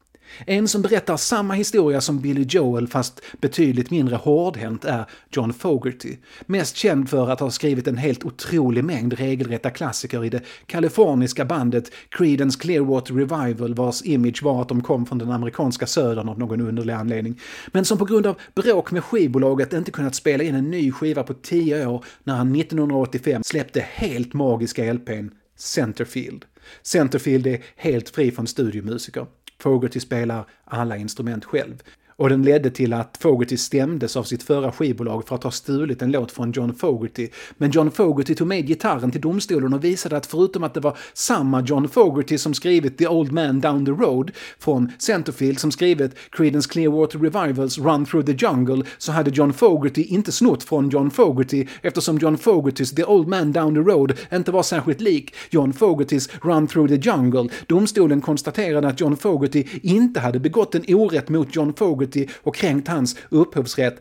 En 0.45 0.67
som 0.67 0.81
berättar 0.81 1.17
samma 1.17 1.53
historia 1.53 2.01
som 2.01 2.19
Billy 2.19 2.45
Joel 2.49 2.87
fast 2.87 3.21
betydligt 3.41 3.91
mindre 3.91 4.15
hårdhänt 4.15 4.85
är 4.85 5.05
John 5.31 5.53
Fogerty. 5.53 6.17
Mest 6.45 6.75
känd 6.75 7.09
för 7.09 7.29
att 7.29 7.39
ha 7.39 7.51
skrivit 7.51 7.87
en 7.87 7.97
helt 7.97 8.23
otrolig 8.23 8.83
mängd 8.83 9.13
regelrätta 9.13 9.69
klassiker 9.69 10.25
i 10.25 10.29
det 10.29 10.41
kaliforniska 10.65 11.45
bandet 11.45 11.91
Creedence 12.09 12.59
Clearwater 12.59 13.13
Revival 13.13 13.73
vars 13.73 14.01
image 14.01 14.43
var 14.43 14.61
att 14.61 14.69
de 14.69 14.83
kom 14.83 15.05
från 15.05 15.17
den 15.17 15.31
amerikanska 15.31 15.87
södern 15.87 16.29
av 16.29 16.39
någon 16.39 16.61
underlig 16.61 16.93
anledning. 16.93 17.39
Men 17.67 17.85
som 17.85 17.97
på 17.97 18.05
grund 18.05 18.27
av 18.27 18.39
bråk 18.55 18.91
med 18.91 19.03
skivbolaget 19.03 19.73
inte 19.73 19.91
kunnat 19.91 20.15
spela 20.15 20.43
in 20.43 20.55
en 20.55 20.71
ny 20.71 20.91
skiva 20.91 21.23
på 21.23 21.33
tio 21.33 21.87
år 21.87 22.05
när 22.23 22.35
han 22.35 22.55
1985 22.55 23.43
släppte 23.43 23.85
helt 23.89 24.33
magiska 24.33 24.93
LPn 24.93 25.29
Centerfield. 25.57 26.45
Centerfield 26.81 27.47
är 27.47 27.63
helt 27.75 28.09
fri 28.09 28.31
från 28.31 28.47
studiomusiker. 28.47 29.25
Fogerty 29.61 29.99
spelar 29.99 30.45
alla 30.65 30.97
instrument 30.97 31.45
själv. 31.45 31.83
Och 32.21 32.29
den 32.29 32.43
ledde 32.43 32.69
till 32.69 32.93
att 32.93 33.17
Fogerty 33.21 33.57
stämdes 33.57 34.17
av 34.17 34.23
sitt 34.23 34.43
förra 34.43 34.71
skivbolag 34.71 35.27
för 35.27 35.35
att 35.35 35.43
ha 35.43 35.51
stulit 35.51 36.01
en 36.01 36.11
låt 36.11 36.31
från 36.31 36.51
John 36.51 36.75
Fogerty. 36.75 37.29
Men 37.57 37.71
John 37.71 37.91
Fogerty 37.91 38.35
tog 38.35 38.47
med 38.47 38.67
gitarren 38.67 39.11
till 39.11 39.21
domstolen 39.21 39.73
och 39.73 39.83
visade 39.83 40.17
att 40.17 40.25
förutom 40.25 40.63
att 40.63 40.73
det 40.73 40.79
var 40.79 40.97
samma 41.13 41.61
John 41.61 41.89
Fogerty 41.89 42.37
som 42.37 42.53
skrivit 42.53 42.97
The 42.97 43.07
Old 43.07 43.31
Man 43.31 43.59
Down 43.61 43.85
the 43.85 43.91
Road 43.91 44.31
från 44.59 44.91
Centerfield 44.99 45.59
som 45.59 45.71
skrivit 45.71 46.15
Creedence 46.31 46.69
Clearwater 46.69 47.19
Revivals 47.19 47.77
Run 47.77 48.05
Through 48.05 48.25
the 48.25 48.45
Jungle 48.45 48.83
så 48.97 49.11
hade 49.11 49.31
John 49.31 49.53
Fogerty 49.53 50.03
inte 50.03 50.31
snott 50.31 50.63
från 50.63 50.89
John 50.89 51.11
Fogerty 51.11 51.67
eftersom 51.81 52.17
John 52.17 52.37
Fogertys 52.37 52.91
The 52.91 53.03
Old 53.03 53.27
Man 53.27 53.51
Down 53.51 53.75
the 53.75 53.91
Road 53.91 54.13
inte 54.33 54.51
var 54.51 54.63
särskilt 54.63 55.01
lik 55.01 55.35
John 55.49 55.73
Fogertys 55.73 56.29
Run 56.41 56.67
Through 56.67 56.89
the 56.89 57.09
Jungle. 57.09 57.49
Domstolen 57.67 58.21
konstaterade 58.21 58.87
att 58.87 58.99
John 58.99 59.17
Fogerty 59.17 59.65
inte 59.81 60.19
hade 60.19 60.39
begått 60.39 60.75
en 60.75 60.95
orätt 60.95 61.29
mot 61.29 61.55
John 61.55 61.73
Fogerty 61.73 62.10
och 62.35 62.55
kränkt 62.55 62.87
hans 62.87 63.15
upphovsrätt. 63.29 63.99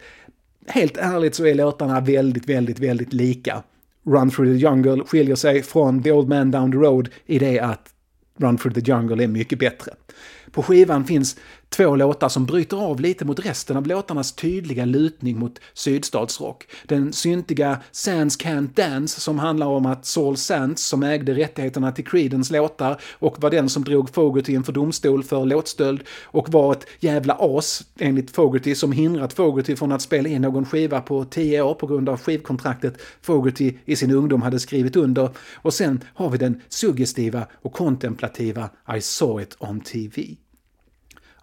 Helt 0.66 0.96
ärligt 0.96 1.34
så 1.34 1.46
är 1.46 1.54
låtarna 1.54 2.00
väldigt, 2.00 2.48
väldigt, 2.48 2.78
väldigt 2.78 3.12
lika. 3.12 3.62
Run 4.06 4.30
Through 4.30 4.52
the 4.52 4.58
Jungle 4.58 5.04
skiljer 5.04 5.36
sig 5.36 5.62
från 5.62 6.02
The 6.02 6.12
Old 6.12 6.28
Man 6.28 6.50
Down 6.50 6.72
the 6.72 6.78
Road 6.78 7.08
i 7.26 7.38
det 7.38 7.60
att 7.60 7.94
Run 8.38 8.58
Through 8.58 8.80
the 8.80 8.92
Jungle 8.92 9.24
är 9.24 9.28
mycket 9.28 9.58
bättre. 9.58 9.92
På 10.50 10.62
skivan 10.62 11.04
finns 11.04 11.36
Två 11.70 11.96
låtar 11.96 12.28
som 12.28 12.46
bryter 12.46 12.76
av 12.76 13.00
lite 13.00 13.24
mot 13.24 13.46
resten 13.46 13.76
av 13.76 13.86
låtarnas 13.86 14.32
tydliga 14.32 14.84
lutning 14.84 15.38
mot 15.38 15.60
sydstatsrock. 15.74 16.66
Den 16.86 17.12
syntiga 17.12 17.78
Sands 17.90 18.38
Can't 18.38 18.74
Dance 18.74 19.20
som 19.20 19.38
handlar 19.38 19.66
om 19.66 19.86
att 19.86 20.06
Saul 20.06 20.36
Sands, 20.36 20.82
som 20.84 21.02
ägde 21.02 21.34
rättigheterna 21.34 21.92
till 21.92 22.06
Creedence 22.06 22.52
låtar 22.52 23.00
och 23.12 23.42
var 23.42 23.50
den 23.50 23.68
som 23.68 23.84
drog 23.84 24.14
Fogerty 24.14 24.52
inför 24.52 24.72
domstol 24.72 25.24
för 25.24 25.44
låtstöld 25.44 26.02
och 26.24 26.52
var 26.52 26.72
ett 26.72 26.86
jävla 27.00 27.36
as 27.40 27.82
enligt 27.98 28.30
Fogerty 28.30 28.74
som 28.74 28.92
hindrat 28.92 29.32
Fogerty 29.32 29.76
från 29.76 29.92
att 29.92 30.02
spela 30.02 30.28
in 30.28 30.42
någon 30.42 30.66
skiva 30.66 31.00
på 31.00 31.24
tio 31.24 31.62
år 31.62 31.74
på 31.74 31.86
grund 31.86 32.08
av 32.08 32.20
skivkontraktet 32.20 32.94
Fogerty 33.22 33.74
i 33.84 33.96
sin 33.96 34.10
ungdom 34.10 34.42
hade 34.42 34.60
skrivit 34.60 34.96
under. 34.96 35.30
Och 35.54 35.74
sen 35.74 36.04
har 36.14 36.30
vi 36.30 36.38
den 36.38 36.60
suggestiva 36.68 37.46
och 37.62 37.72
kontemplativa 37.72 38.70
I 38.96 39.00
saw 39.00 39.42
it 39.42 39.56
on 39.58 39.80
TV. 39.80 40.36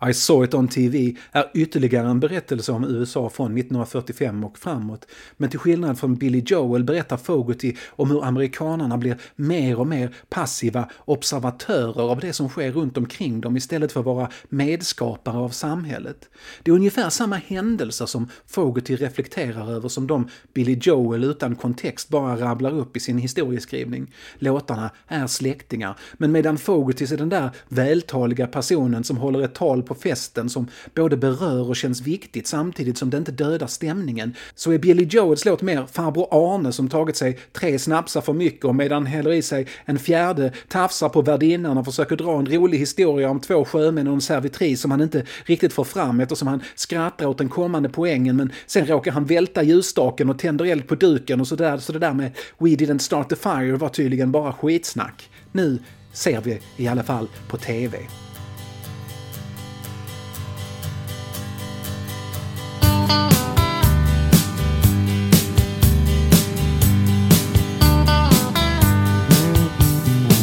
I 0.02 0.14
saw 0.14 0.46
it 0.46 0.54
on 0.54 0.68
TV 0.68 1.16
är 1.32 1.52
ytterligare 1.54 2.10
en 2.10 2.20
berättelse 2.20 2.72
om 2.72 2.84
USA 2.84 3.30
från 3.30 3.58
1945 3.58 4.44
och 4.44 4.58
framåt. 4.58 5.08
Men 5.38 5.50
till 5.50 5.60
skillnad 5.60 6.00
från 6.00 6.16
Billy 6.16 6.44
Joel 6.46 6.84
berättar 6.84 7.18
Fogerty 7.18 7.76
om 7.90 8.12
hur 8.12 8.26
amerikanerna 8.26 8.98
blir 8.98 9.18
mer 9.36 9.80
och 9.80 9.88
mer 9.88 10.16
passiva 10.30 10.90
observatörer 11.06 12.12
av 12.12 12.20
det 12.20 12.34
som 12.34 12.50
sker 12.50 12.72
runt 12.72 12.98
omkring 12.98 13.42
dem 13.42 13.58
istället 13.58 13.92
för 13.92 14.00
att 14.00 14.06
vara 14.06 14.30
medskapare 14.50 15.38
av 15.38 15.50
samhället. 15.50 16.30
Det 16.64 16.72
är 16.72 16.76
ungefär 16.76 17.10
samma 17.10 17.36
händelser 17.36 18.06
som 18.06 18.30
Fogerty 18.46 18.96
reflekterar 18.96 19.72
över 19.72 19.90
som 19.90 20.08
de 20.08 20.30
Billy 20.54 20.80
Joel 20.82 21.24
utan 21.24 21.56
kontext 21.56 22.10
bara 22.10 22.36
rabblar 22.36 22.72
upp 22.72 22.98
i 22.98 23.00
sin 23.00 23.18
historieskrivning. 23.18 24.14
Låtarna 24.40 24.90
är 25.08 25.28
släktingar, 25.28 25.98
men 26.14 26.32
medan 26.32 26.58
Fogerty 26.58 27.06
är 27.06 27.18
den 27.18 27.30
där 27.30 27.50
vältaliga 27.70 28.48
personen 28.48 29.04
som 29.04 29.18
håller 29.18 29.42
ett 29.42 29.56
tal 29.56 29.84
på 29.88 29.96
festen 29.96 30.50
som 30.50 30.68
både 30.96 31.18
berör 31.18 31.70
och 31.70 31.76
känns 31.76 32.02
viktigt 32.02 32.48
samtidigt 32.48 32.98
som 32.98 33.10
det 33.10 33.18
inte 33.18 33.32
dödar 33.32 33.68
stämningen, 33.68 34.36
så 34.56 34.72
är 34.72 34.78
Billy 34.78 35.04
Joels 35.04 35.46
låt 35.46 35.62
mer 35.62 35.86
farbror 35.92 36.28
Arne 36.32 36.72
som 36.72 36.90
tagit 36.90 37.16
sig 37.16 37.40
tre 37.54 37.80
snapsar 37.80 38.22
för 38.22 38.34
mycket 38.34 38.66
och 38.66 38.76
medan 38.76 39.06
häller 39.06 39.32
i 39.32 39.42
sig 39.42 39.68
en 39.86 40.00
fjärde 40.00 40.52
tafsar 40.68 41.10
på 41.10 41.22
värdinnan 41.22 41.78
och 41.78 41.86
försöker 41.86 42.16
dra 42.16 42.40
en 42.40 42.46
rolig 42.46 42.78
historia 42.78 43.30
om 43.30 43.40
två 43.40 43.66
sjömän 43.66 44.08
och 44.08 44.14
en 44.14 44.22
servitris 44.22 44.82
som 44.82 44.92
han 44.92 45.02
inte 45.02 45.24
riktigt 45.46 45.74
får 45.74 45.84
fram 45.84 46.20
eftersom 46.20 46.48
han 46.48 46.64
skrattar 46.76 47.26
åt 47.26 47.38
den 47.38 47.50
kommande 47.50 47.90
poängen 47.90 48.36
men 48.36 48.52
sen 48.66 48.86
råkar 48.86 49.12
han 49.12 49.26
välta 49.26 49.64
ljusstaken 49.64 50.30
och 50.30 50.40
tänder 50.40 50.66
eld 50.66 50.88
på 50.88 50.96
duken 50.96 51.42
och 51.42 51.48
sådär, 51.48 51.78
så 51.78 51.94
det 51.94 52.00
där 52.00 52.14
med 52.14 52.32
“We 52.58 52.70
didn't 52.70 53.00
start 53.00 53.30
the 53.30 53.36
fire” 53.36 53.78
var 53.78 53.90
tydligen 53.90 54.32
bara 54.32 54.54
skitsnack. 54.54 55.30
Nu 55.52 55.80
ser 56.14 56.42
vi 56.42 56.60
i 56.78 56.88
alla 56.88 57.04
fall 57.04 57.28
på 57.48 57.58
TV. 57.58 57.98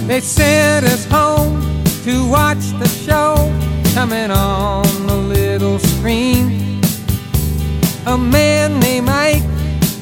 They 0.06 0.20
sent 0.20 0.86
us 0.86 1.06
home 1.06 1.60
to 2.04 2.28
watch 2.28 2.64
the 2.78 2.86
show 2.86 3.34
coming 3.94 4.30
on 4.30 4.84
the 5.08 5.16
little 5.16 5.80
screen. 5.80 6.80
A 8.06 8.16
man 8.16 8.78
named 8.78 9.08
Ike 9.08 9.42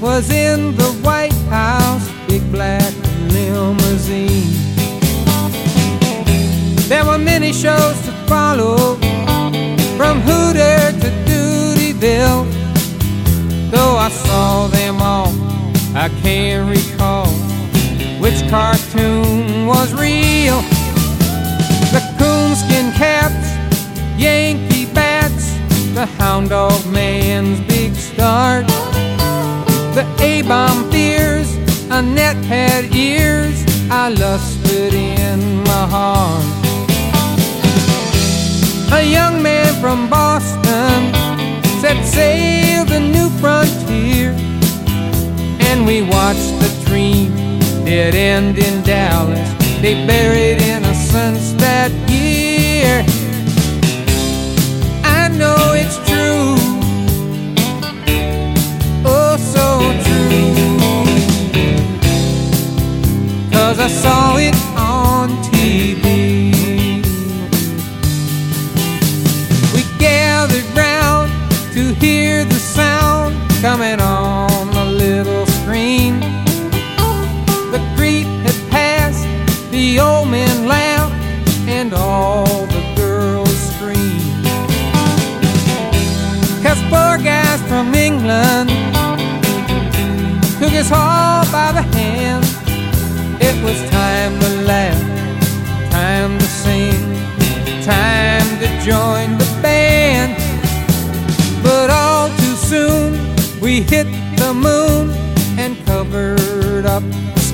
was 0.02 0.30
in 0.30 0.76
the 0.76 0.90
White 1.02 1.32
House, 1.48 2.10
big 2.28 2.42
black 2.52 2.92
limousine. 3.32 4.52
There 6.88 7.06
were 7.06 7.16
many 7.16 7.54
shows 7.54 7.98
to 8.02 8.12
follow, 8.26 8.96
from 9.96 10.20
Hooter 10.20 10.92
to 11.00 11.08
Dutyville. 11.24 12.51
Saw 14.32 14.66
them 14.68 15.02
all, 15.02 15.28
I 15.94 16.08
can't 16.22 16.66
recall 16.66 17.26
which 18.18 18.40
cartoon 18.48 19.66
was 19.66 19.92
real. 19.92 20.62
The 21.92 22.00
coonskin 22.16 22.92
caps, 22.92 23.48
Yankee 24.16 24.86
bats, 24.86 25.52
the 25.92 26.06
hound 26.16 26.48
dog 26.48 26.80
man's 26.86 27.60
big 27.68 27.94
start. 27.94 28.66
The 29.96 30.06
A-bomb 30.20 30.90
fears, 30.90 31.54
Annette 31.90 32.42
had 32.46 32.86
ears, 32.94 33.62
I 33.90 34.08
lusted 34.08 34.94
in 34.94 35.62
my 35.64 35.86
heart. 35.94 36.44
A 38.94 39.02
young 39.04 39.42
man 39.42 39.78
from 39.82 40.08
Boston 40.08 41.21
set 41.82 42.04
sail 42.04 42.84
the 42.84 43.00
new 43.00 43.28
frontier, 43.40 44.30
and 45.68 45.84
we 45.84 46.00
watched 46.00 46.54
the 46.62 46.70
dream 46.86 47.34
dead 47.84 48.14
end 48.14 48.56
in 48.56 48.84
Dallas. 48.84 49.48
They 49.82 49.94
buried 50.06 50.62
innocence 50.62 51.54
that 51.54 51.90
year. 52.08 53.02
I 55.02 55.26
know 55.40 55.58
it's 55.74 55.98
true. 56.08 56.54
Oh, 59.04 59.36
so 59.54 59.66
true. 60.06 60.54
Cause 63.50 63.80
I 63.80 63.88
saw 63.88 64.36
it 64.36 64.71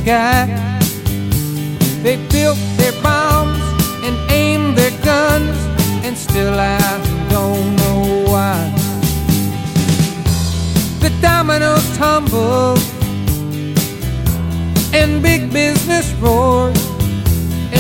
sky. 0.09 0.47
They 2.03 2.17
built 2.33 2.59
their 2.79 2.97
bombs 3.03 3.61
and 4.07 4.17
aimed 4.31 4.75
their 4.79 4.95
guns, 5.05 5.59
and 6.03 6.17
still 6.17 6.59
I 6.59 6.79
don't 7.29 7.77
know 7.83 8.25
why. 8.33 8.59
The 11.05 11.11
dominoes 11.21 11.87
tumbled 11.99 12.81
and 14.95 15.23
big 15.23 15.53
business 15.53 16.07
roared. 16.23 16.79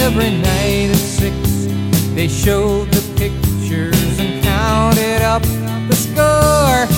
Every 0.05 0.33
night 0.51 0.91
at 0.97 1.05
six, 1.21 1.35
they 2.15 2.29
showed 2.29 2.89
the 2.97 3.05
pictures 3.17 4.19
and 4.19 4.45
counted 4.45 5.23
up 5.23 5.45
the 5.89 5.97
score. 5.97 6.98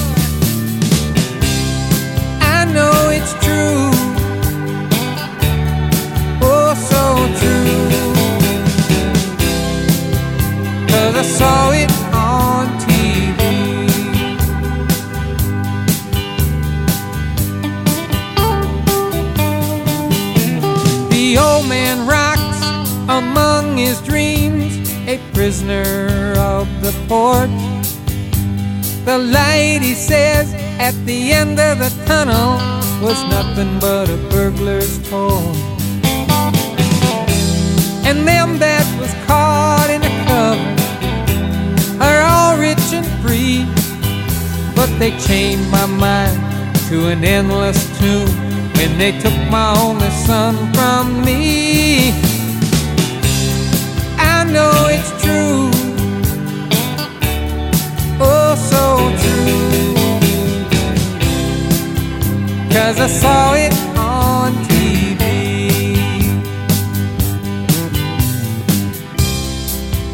The 27.48 29.18
light, 29.18 29.80
he 29.82 29.94
says, 29.94 30.52
at 30.78 30.94
the 31.06 31.32
end 31.32 31.58
of 31.58 31.78
the 31.78 31.90
tunnel 32.06 32.58
was 33.00 33.22
nothing 33.30 33.78
but 33.78 34.08
a 34.10 34.16
burglar's 34.30 34.98
toy. 35.08 35.40
And 38.04 38.26
them 38.26 38.58
that 38.58 38.86
was 39.00 39.12
caught 39.26 39.88
in 39.88 40.02
a 40.02 40.14
cover 40.26 40.70
are 42.02 42.20
all 42.22 42.58
rich 42.58 42.92
and 42.92 43.06
free, 43.22 43.64
but 44.74 44.90
they 44.98 45.16
chained 45.18 45.70
my 45.70 45.86
mind 45.86 46.38
to 46.88 47.08
an 47.08 47.24
endless 47.24 47.80
tomb 47.98 48.28
when 48.74 48.98
they 48.98 49.12
took 49.20 49.36
my 49.50 49.74
only 49.78 50.10
son 50.10 50.54
from 50.74 51.24
me. 51.24 52.10
I 54.18 54.44
know 54.44 54.88
it's 54.88 55.22
true. 55.22 55.69
true. 59.22 59.94
Cause 62.72 62.98
I 63.00 63.06
saw 63.06 63.54
it 63.54 63.72
on 63.96 64.52
TV. 64.68 65.24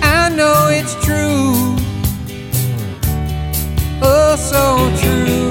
I 0.02 0.28
know 0.38 0.68
it's 0.78 0.94
true. 1.04 1.76
Oh, 4.02 4.36
so 4.52 4.62
true. 5.02 5.50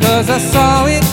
Cause 0.00 0.30
I 0.30 0.38
saw 0.38 0.86
it. 0.86 1.05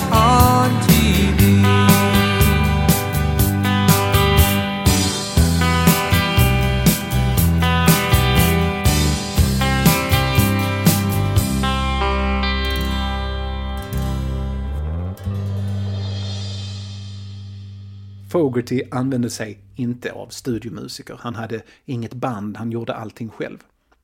Fogerty 18.33 18.81
använde 18.91 19.29
sig 19.29 19.59
inte 19.75 20.11
av 20.11 20.27
studiomusiker. 20.27 21.17
Han 21.19 21.35
hade 21.35 21.61
inget 21.85 22.13
band, 22.13 22.57
han 22.57 22.71
gjorde 22.71 22.93
allting 22.93 23.29
själv. 23.29 23.57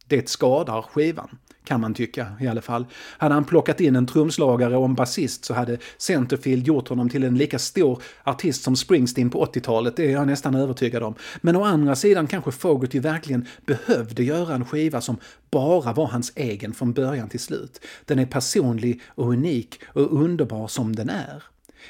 Det 0.07 0.29
skadar 0.29 0.81
skivan, 0.81 1.37
kan 1.63 1.81
man 1.81 1.93
tycka 1.93 2.27
i 2.39 2.47
alla 2.47 2.61
fall. 2.61 2.85
Hade 2.93 3.33
han 3.33 3.45
plockat 3.45 3.81
in 3.81 3.95
en 3.95 4.07
trumslagare 4.07 4.77
och 4.77 4.85
en 4.85 4.95
basist 4.95 5.45
så 5.45 5.53
hade 5.53 5.77
Centerfield 5.97 6.67
gjort 6.67 6.87
honom 6.87 7.09
till 7.09 7.23
en 7.23 7.37
lika 7.37 7.59
stor 7.59 8.01
artist 8.23 8.63
som 8.63 8.75
Springsteen 8.75 9.29
på 9.29 9.45
80-talet, 9.45 9.95
det 9.95 10.05
är 10.05 10.11
jag 10.11 10.27
nästan 10.27 10.55
övertygad 10.55 11.03
om. 11.03 11.15
Men 11.41 11.55
å 11.55 11.63
andra 11.63 11.95
sidan 11.95 12.27
kanske 12.27 12.51
Fogerty 12.51 12.99
verkligen 12.99 13.47
behövde 13.65 14.23
göra 14.23 14.55
en 14.55 14.65
skiva 14.65 15.01
som 15.01 15.17
bara 15.51 15.93
var 15.93 16.07
hans 16.07 16.31
egen 16.35 16.73
från 16.73 16.93
början 16.93 17.29
till 17.29 17.39
slut. 17.39 17.85
Den 18.05 18.19
är 18.19 18.25
personlig 18.25 19.01
och 19.07 19.29
unik 19.29 19.79
och 19.87 20.21
underbar 20.23 20.67
som 20.67 20.95
den 20.95 21.09
är. 21.09 21.43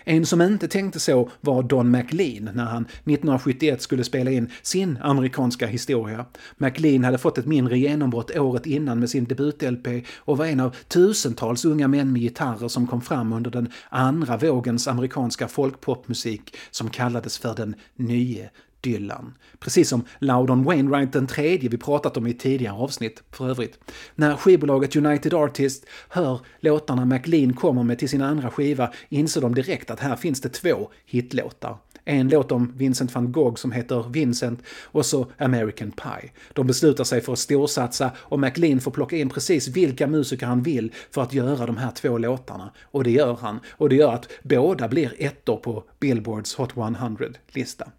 En 0.04 0.26
som 0.26 0.42
inte 0.42 0.68
tänkte 0.68 1.00
så 1.00 1.30
var 1.42 1.64
Don 1.64 1.92
McLean 1.92 2.50
när 2.54 2.66
han 2.66 2.84
1971 2.84 3.82
skulle 3.82 4.04
spela 4.04 4.32
in 4.32 4.50
sin 4.62 4.98
amerikanska 5.02 5.68
historia. 5.68 6.26
McLean 6.58 7.04
hade 7.04 7.18
fått 7.18 7.38
ett 7.38 7.46
mindre 7.46 7.80
genombrott 7.80 8.38
året 8.38 8.66
innan 8.66 9.00
med 9.00 9.10
sin 9.10 9.26
debut-LP 9.26 10.06
och 10.18 10.38
var 10.38 10.46
en 10.46 10.60
av 10.60 10.76
tusentals 10.88 11.66
unga 11.66 11.88
män 11.88 12.14
med 12.14 12.22
gitarrer 12.22 12.68
som 12.68 12.88
kom 12.88 13.02
fram 13.02 13.34
under 13.34 13.52
den 13.52 13.70
andra 13.90 14.38
vågens 14.38 14.88
amerikanska 14.88 15.48
folkpopmusik 15.48 16.56
som 16.72 16.90
kallades 16.90 17.38
för 17.38 17.56
den 17.56 17.76
nye 17.96 18.50
Dylan. 18.82 19.34
Precis 19.60 19.90
som 19.90 20.06
Loudon 20.20 20.64
Wainwright 20.64 21.14
den 21.14 21.28
tredje 21.28 21.70
vi 21.70 21.78
pratat 21.78 22.18
om 22.18 22.28
i 22.28 22.34
tidigare 22.34 22.76
avsnitt 22.76 23.24
för 23.32 23.50
övrigt. 23.50 23.80
När 24.16 24.36
skivbolaget 24.36 24.96
United 24.96 25.34
Artists 25.34 25.86
hör 26.10 26.40
låtarna 26.60 27.06
McLean 27.06 27.54
kommer 27.54 27.84
med 27.84 28.00
till 28.00 28.10
sin 28.10 28.22
andra 28.22 28.52
skiva 28.52 28.94
inser 29.10 29.42
de 29.42 29.56
direkt 29.56 29.92
att 29.92 30.00
här 30.00 30.16
finns 30.16 30.42
det 30.42 30.50
två 30.50 30.90
hitlåtar. 31.06 31.78
En 32.06 32.30
låt 32.30 32.52
om 32.52 32.74
Vincent 32.78 33.16
van 33.16 33.32
Gogh 33.32 33.56
som 33.56 33.72
heter 33.72 34.10
Vincent 34.10 34.64
och 34.84 35.06
så 35.06 35.28
American 35.38 35.92
Pie. 35.92 36.32
De 36.54 36.68
beslutar 36.68 37.04
sig 37.04 37.22
för 37.22 37.34
att 37.34 37.40
storsatsa 37.40 38.12
och 38.18 38.40
McLean 38.40 38.80
får 38.80 38.92
plocka 38.92 39.18
in 39.18 39.30
precis 39.30 39.68
vilka 39.68 40.08
musiker 40.08 40.46
han 40.46 40.64
vill 40.64 40.94
för 41.12 41.22
att 41.22 41.34
göra 41.34 41.66
de 41.66 41.78
här 41.78 41.92
två 41.92 42.18
låtarna. 42.18 42.74
Och 42.84 43.04
det 43.04 43.12
gör 43.12 43.38
han. 43.42 43.60
Och 43.70 43.90
det 43.90 43.96
gör 43.96 44.14
att 44.14 44.30
båda 44.44 44.88
blir 44.88 45.14
ettor 45.18 45.58
på 45.58 45.84
Billboards 46.00 46.56
Hot 46.56 46.74
100-lista. 46.74 47.92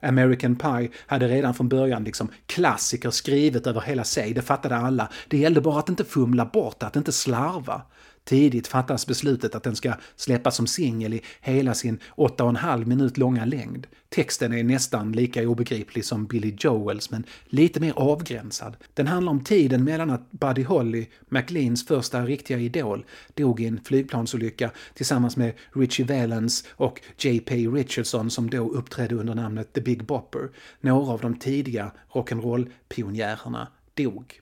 American 0.00 0.56
Pie 0.56 0.90
hade 1.06 1.28
redan 1.28 1.54
från 1.54 1.68
början 1.68 2.04
liksom 2.04 2.28
klassiker 2.46 3.10
skrivet 3.10 3.66
över 3.66 3.80
hela 3.80 4.04
sig, 4.04 4.34
det 4.34 4.42
fattade 4.42 4.76
alla. 4.76 5.08
Det 5.28 5.38
gällde 5.38 5.60
bara 5.60 5.78
att 5.78 5.88
inte 5.88 6.04
fumla 6.04 6.44
bort 6.44 6.82
att 6.82 6.96
inte 6.96 7.12
slarva. 7.12 7.82
Tidigt 8.26 8.66
fattas 8.66 9.06
beslutet 9.06 9.54
att 9.54 9.62
den 9.62 9.76
ska 9.76 9.94
släppas 10.16 10.56
som 10.56 10.66
singel 10.66 11.14
i 11.14 11.20
hela 11.40 11.74
sin 11.74 11.98
8,5 12.16 12.84
minut 12.84 13.16
långa 13.18 13.44
längd. 13.44 13.86
Texten 14.08 14.52
är 14.52 14.64
nästan 14.64 15.12
lika 15.12 15.48
obegriplig 15.48 16.04
som 16.04 16.26
Billy 16.26 16.56
Joels, 16.58 17.10
men 17.10 17.24
lite 17.44 17.80
mer 17.80 17.92
avgränsad. 17.96 18.76
Den 18.94 19.06
handlar 19.06 19.32
om 19.32 19.44
tiden 19.44 19.84
mellan 19.84 20.10
att 20.10 20.30
Buddy 20.30 20.62
Holly, 20.62 21.06
McLeans 21.28 21.86
första 21.86 22.24
riktiga 22.24 22.58
idol, 22.58 23.04
dog 23.34 23.60
i 23.60 23.66
en 23.66 23.80
flygplansolycka 23.84 24.70
tillsammans 24.94 25.36
med 25.36 25.52
Richie 25.74 26.06
Valens 26.06 26.64
och 26.70 27.00
J.P. 27.18 27.56
Richardson 27.56 28.30
som 28.30 28.50
då 28.50 28.70
uppträdde 28.70 29.14
under 29.14 29.34
namnet 29.34 29.72
The 29.72 29.80
Big 29.80 30.04
Bopper. 30.04 30.50
Några 30.80 31.12
av 31.12 31.20
de 31.20 31.38
tidiga 31.38 31.92
rock'n'roll-pionjärerna 32.12 33.66
dog. 33.94 34.40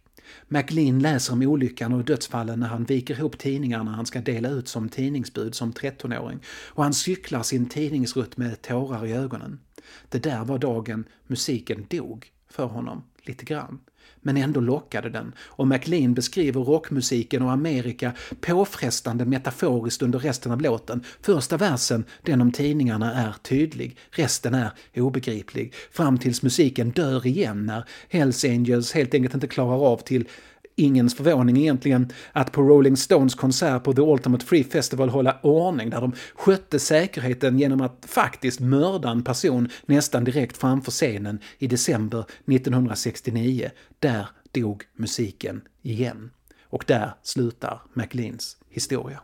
McLean 0.48 0.98
läser 0.98 1.32
om 1.32 1.42
olyckan 1.42 1.92
och 1.92 2.04
dödsfallen 2.04 2.60
när 2.60 2.68
han 2.68 2.84
viker 2.84 3.14
ihop 3.14 3.38
tidningarna 3.38 3.90
han 3.90 4.06
ska 4.06 4.20
dela 4.20 4.48
ut 4.48 4.68
som 4.68 4.88
tidningsbud 4.88 5.54
som 5.54 5.72
13-åring 5.72 6.40
och 6.46 6.82
han 6.82 6.94
cyklar 6.94 7.42
sin 7.42 7.68
tidningsrutt 7.68 8.36
med 8.36 8.62
tårar 8.62 9.06
i 9.06 9.12
ögonen. 9.12 9.60
Det 10.08 10.22
där 10.22 10.44
var 10.44 10.58
dagen 10.58 11.04
musiken 11.26 11.86
dog 11.90 12.32
för 12.48 12.64
honom, 12.64 13.04
lite 13.22 13.44
grann. 13.44 13.78
Men 14.26 14.36
ändå 14.36 14.60
lockade 14.60 15.10
den 15.10 15.32
och 15.38 15.66
McLean 15.68 16.14
beskriver 16.14 16.60
rockmusiken 16.60 17.42
och 17.42 17.52
Amerika 17.52 18.12
påfrestande 18.40 19.24
metaforiskt 19.24 20.02
under 20.02 20.18
resten 20.18 20.52
av 20.52 20.60
låten. 20.60 21.04
Första 21.22 21.56
versen, 21.56 22.04
den 22.22 22.40
om 22.40 22.52
tidningarna, 22.52 23.14
är 23.14 23.34
tydlig. 23.42 23.96
Resten 24.10 24.54
är 24.54 24.70
obegriplig. 24.96 25.74
Fram 25.90 26.18
tills 26.18 26.42
musiken 26.42 26.90
dör 26.90 27.26
igen 27.26 27.66
när 27.66 27.84
Hells 28.08 28.44
Angels 28.44 28.92
helt 28.92 29.14
enkelt 29.14 29.34
inte 29.34 29.46
klarar 29.46 29.86
av 29.92 29.96
till 29.96 30.28
ingens 30.76 31.14
förvåning 31.14 31.56
egentligen 31.56 32.12
att 32.32 32.52
på 32.52 32.62
Rolling 32.62 32.96
Stones 32.96 33.34
konsert 33.34 33.84
på 33.84 33.92
The 33.92 34.02
Ultimate 34.02 34.46
Free 34.46 34.64
Festival 34.64 35.08
hålla 35.08 35.38
ordning 35.42 35.90
där 35.90 36.00
de 36.00 36.12
skötte 36.34 36.78
säkerheten 36.78 37.58
genom 37.58 37.80
att 37.80 38.06
faktiskt 38.08 38.60
mörda 38.60 39.10
en 39.10 39.24
person 39.24 39.68
nästan 39.86 40.24
direkt 40.24 40.56
framför 40.56 40.90
scenen 40.90 41.38
i 41.58 41.66
december 41.66 42.24
1969. 42.46 43.70
Där 43.98 44.26
dog 44.52 44.82
musiken 44.96 45.62
igen. 45.82 46.30
Och 46.62 46.84
där 46.86 47.14
slutar 47.22 47.82
McLeans 47.94 48.56
historia. 48.68 49.20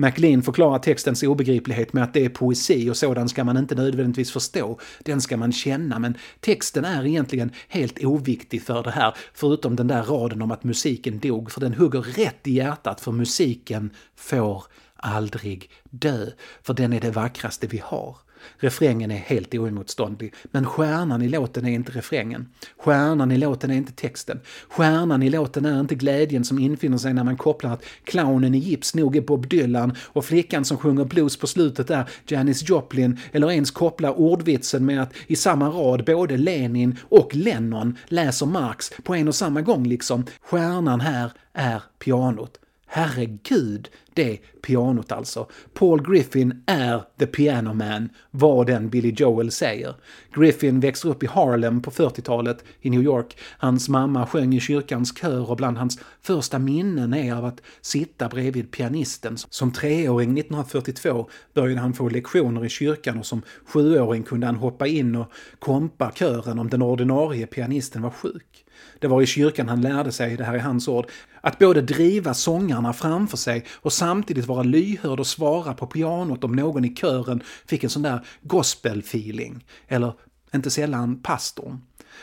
MacLean 0.00 0.42
förklarar 0.42 0.78
textens 0.78 1.22
obegriplighet 1.22 1.92
med 1.92 2.04
att 2.04 2.14
det 2.14 2.24
är 2.24 2.28
poesi 2.28 2.90
och 2.90 2.96
sådant 2.96 3.30
ska 3.30 3.44
man 3.44 3.56
inte 3.56 3.74
nödvändigtvis 3.74 4.32
förstå, 4.32 4.78
den 5.04 5.20
ska 5.20 5.36
man 5.36 5.52
känna, 5.52 5.98
men 5.98 6.14
texten 6.40 6.84
är 6.84 7.06
egentligen 7.06 7.50
helt 7.68 8.04
oviktig 8.04 8.62
för 8.62 8.82
det 8.82 8.90
här, 8.90 9.14
förutom 9.34 9.76
den 9.76 9.86
där 9.86 10.02
raden 10.02 10.42
om 10.42 10.50
att 10.50 10.64
musiken 10.64 11.18
dog, 11.18 11.50
för 11.50 11.60
den 11.60 11.74
hugger 11.74 12.00
rätt 12.00 12.46
i 12.46 12.52
hjärtat, 12.52 13.00
för 13.00 13.12
musiken 13.12 13.90
får 14.16 14.64
aldrig 14.96 15.70
dö, 15.90 16.26
för 16.62 16.74
den 16.74 16.92
är 16.92 17.00
det 17.00 17.10
vackraste 17.10 17.66
vi 17.66 17.78
har. 17.84 18.16
Refrängen 18.58 19.10
är 19.10 19.16
helt 19.16 19.54
oemotståndlig, 19.54 20.34
men 20.50 20.66
stjärnan 20.66 21.22
i 21.22 21.28
låten 21.28 21.66
är 21.66 21.70
inte 21.70 21.92
refrängen. 21.92 22.48
Stjärnan 22.78 23.32
i 23.32 23.38
låten 23.38 23.70
är 23.70 23.74
inte 23.74 23.92
texten. 23.92 24.40
Stjärnan 24.68 25.22
i 25.22 25.30
låten 25.30 25.66
är 25.66 25.80
inte 25.80 25.94
glädjen 25.94 26.44
som 26.44 26.58
infinner 26.58 26.98
sig 26.98 27.14
när 27.14 27.24
man 27.24 27.36
kopplar 27.36 27.72
att 27.72 27.84
clownen 28.04 28.54
i 28.54 28.58
gips 28.58 28.94
nog 28.94 29.16
är 29.16 29.20
Bob 29.20 29.48
Dylan 29.48 29.96
och 30.00 30.24
flickan 30.24 30.64
som 30.64 30.76
sjunger 30.76 31.04
blues 31.04 31.36
på 31.36 31.46
slutet 31.46 31.90
är 31.90 32.10
Janis 32.26 32.68
Joplin 32.68 33.18
eller 33.32 33.50
ens 33.50 33.70
kopplar 33.70 34.20
ordvitsen 34.20 34.86
med 34.86 35.02
att 35.02 35.12
i 35.26 35.36
samma 35.36 35.68
rad 35.68 36.04
både 36.04 36.36
Lenin 36.36 36.96
och 37.02 37.34
Lennon 37.34 37.98
läser 38.06 38.46
Marx 38.46 38.92
på 39.04 39.14
en 39.14 39.28
och 39.28 39.34
samma 39.34 39.60
gång 39.60 39.86
liksom. 39.86 40.26
Stjärnan 40.40 41.00
här 41.00 41.32
är 41.52 41.82
pianot. 41.98 42.58
Herregud, 42.92 43.88
det 44.14 44.38
pianot 44.62 45.12
alltså. 45.12 45.46
Paul 45.74 46.02
Griffin 46.02 46.62
är 46.66 47.02
the 47.18 47.26
piano 47.26 47.74
man, 47.74 48.08
vad 48.30 48.66
den 48.66 48.88
Billy 48.88 49.10
Joel 49.16 49.50
säger. 49.50 49.94
Griffin 50.34 50.80
växer 50.80 51.08
upp 51.08 51.22
i 51.22 51.26
Harlem 51.26 51.82
på 51.82 51.90
40-talet 51.90 52.64
i 52.80 52.90
New 52.90 53.02
York. 53.02 53.36
Hans 53.58 53.88
mamma 53.88 54.26
sjöng 54.26 54.54
i 54.54 54.60
kyrkans 54.60 55.18
kör 55.18 55.50
och 55.50 55.56
bland 55.56 55.78
hans 55.78 55.98
första 56.22 56.58
minnen 56.58 57.14
är 57.14 57.34
av 57.34 57.44
att 57.44 57.60
sitta 57.80 58.28
bredvid 58.28 58.70
pianisten. 58.70 59.36
Som 59.36 59.72
treåring 59.72 60.38
1942 60.38 61.28
började 61.54 61.80
han 61.80 61.92
få 61.92 62.08
lektioner 62.08 62.64
i 62.64 62.68
kyrkan 62.68 63.18
och 63.18 63.26
som 63.26 63.42
sjuåring 63.66 64.22
kunde 64.22 64.46
han 64.46 64.56
hoppa 64.56 64.86
in 64.86 65.16
och 65.16 65.32
kompa 65.58 66.12
kören 66.14 66.58
om 66.58 66.70
den 66.70 66.82
ordinarie 66.82 67.46
pianisten 67.46 68.02
var 68.02 68.10
sjuk. 68.10 68.64
Det 68.98 69.06
var 69.06 69.22
i 69.22 69.26
kyrkan 69.26 69.68
han 69.68 69.80
lärde 69.80 70.12
sig, 70.12 70.36
det 70.36 70.44
här 70.44 70.54
är 70.54 70.58
hans 70.58 70.88
ord, 70.88 71.06
att 71.40 71.58
både 71.58 71.80
driva 71.80 72.34
sångarna 72.34 72.92
framför 72.92 73.36
sig 73.36 73.64
och 73.74 73.92
samtidigt 73.92 74.46
vara 74.46 74.62
lyhörd 74.62 75.20
och 75.20 75.26
svara 75.26 75.74
på 75.74 75.86
pianot 75.86 76.44
om 76.44 76.52
någon 76.52 76.84
i 76.84 76.94
kören 76.94 77.42
fick 77.66 77.84
en 77.84 77.90
sån 77.90 78.02
där 78.02 78.26
gospel-feeling. 78.42 79.64
Eller 79.88 80.12
inte 80.54 80.70
sällan 80.70 81.22
pastorn. 81.22 81.80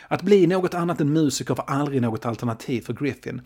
Att 0.07 0.21
bli 0.21 0.47
något 0.47 0.73
annat 0.73 1.01
än 1.01 1.13
musiker 1.13 1.55
var 1.55 1.65
aldrig 1.67 2.01
något 2.01 2.25
alternativ 2.25 2.81
för 2.81 2.93
Griffin. 2.93 3.41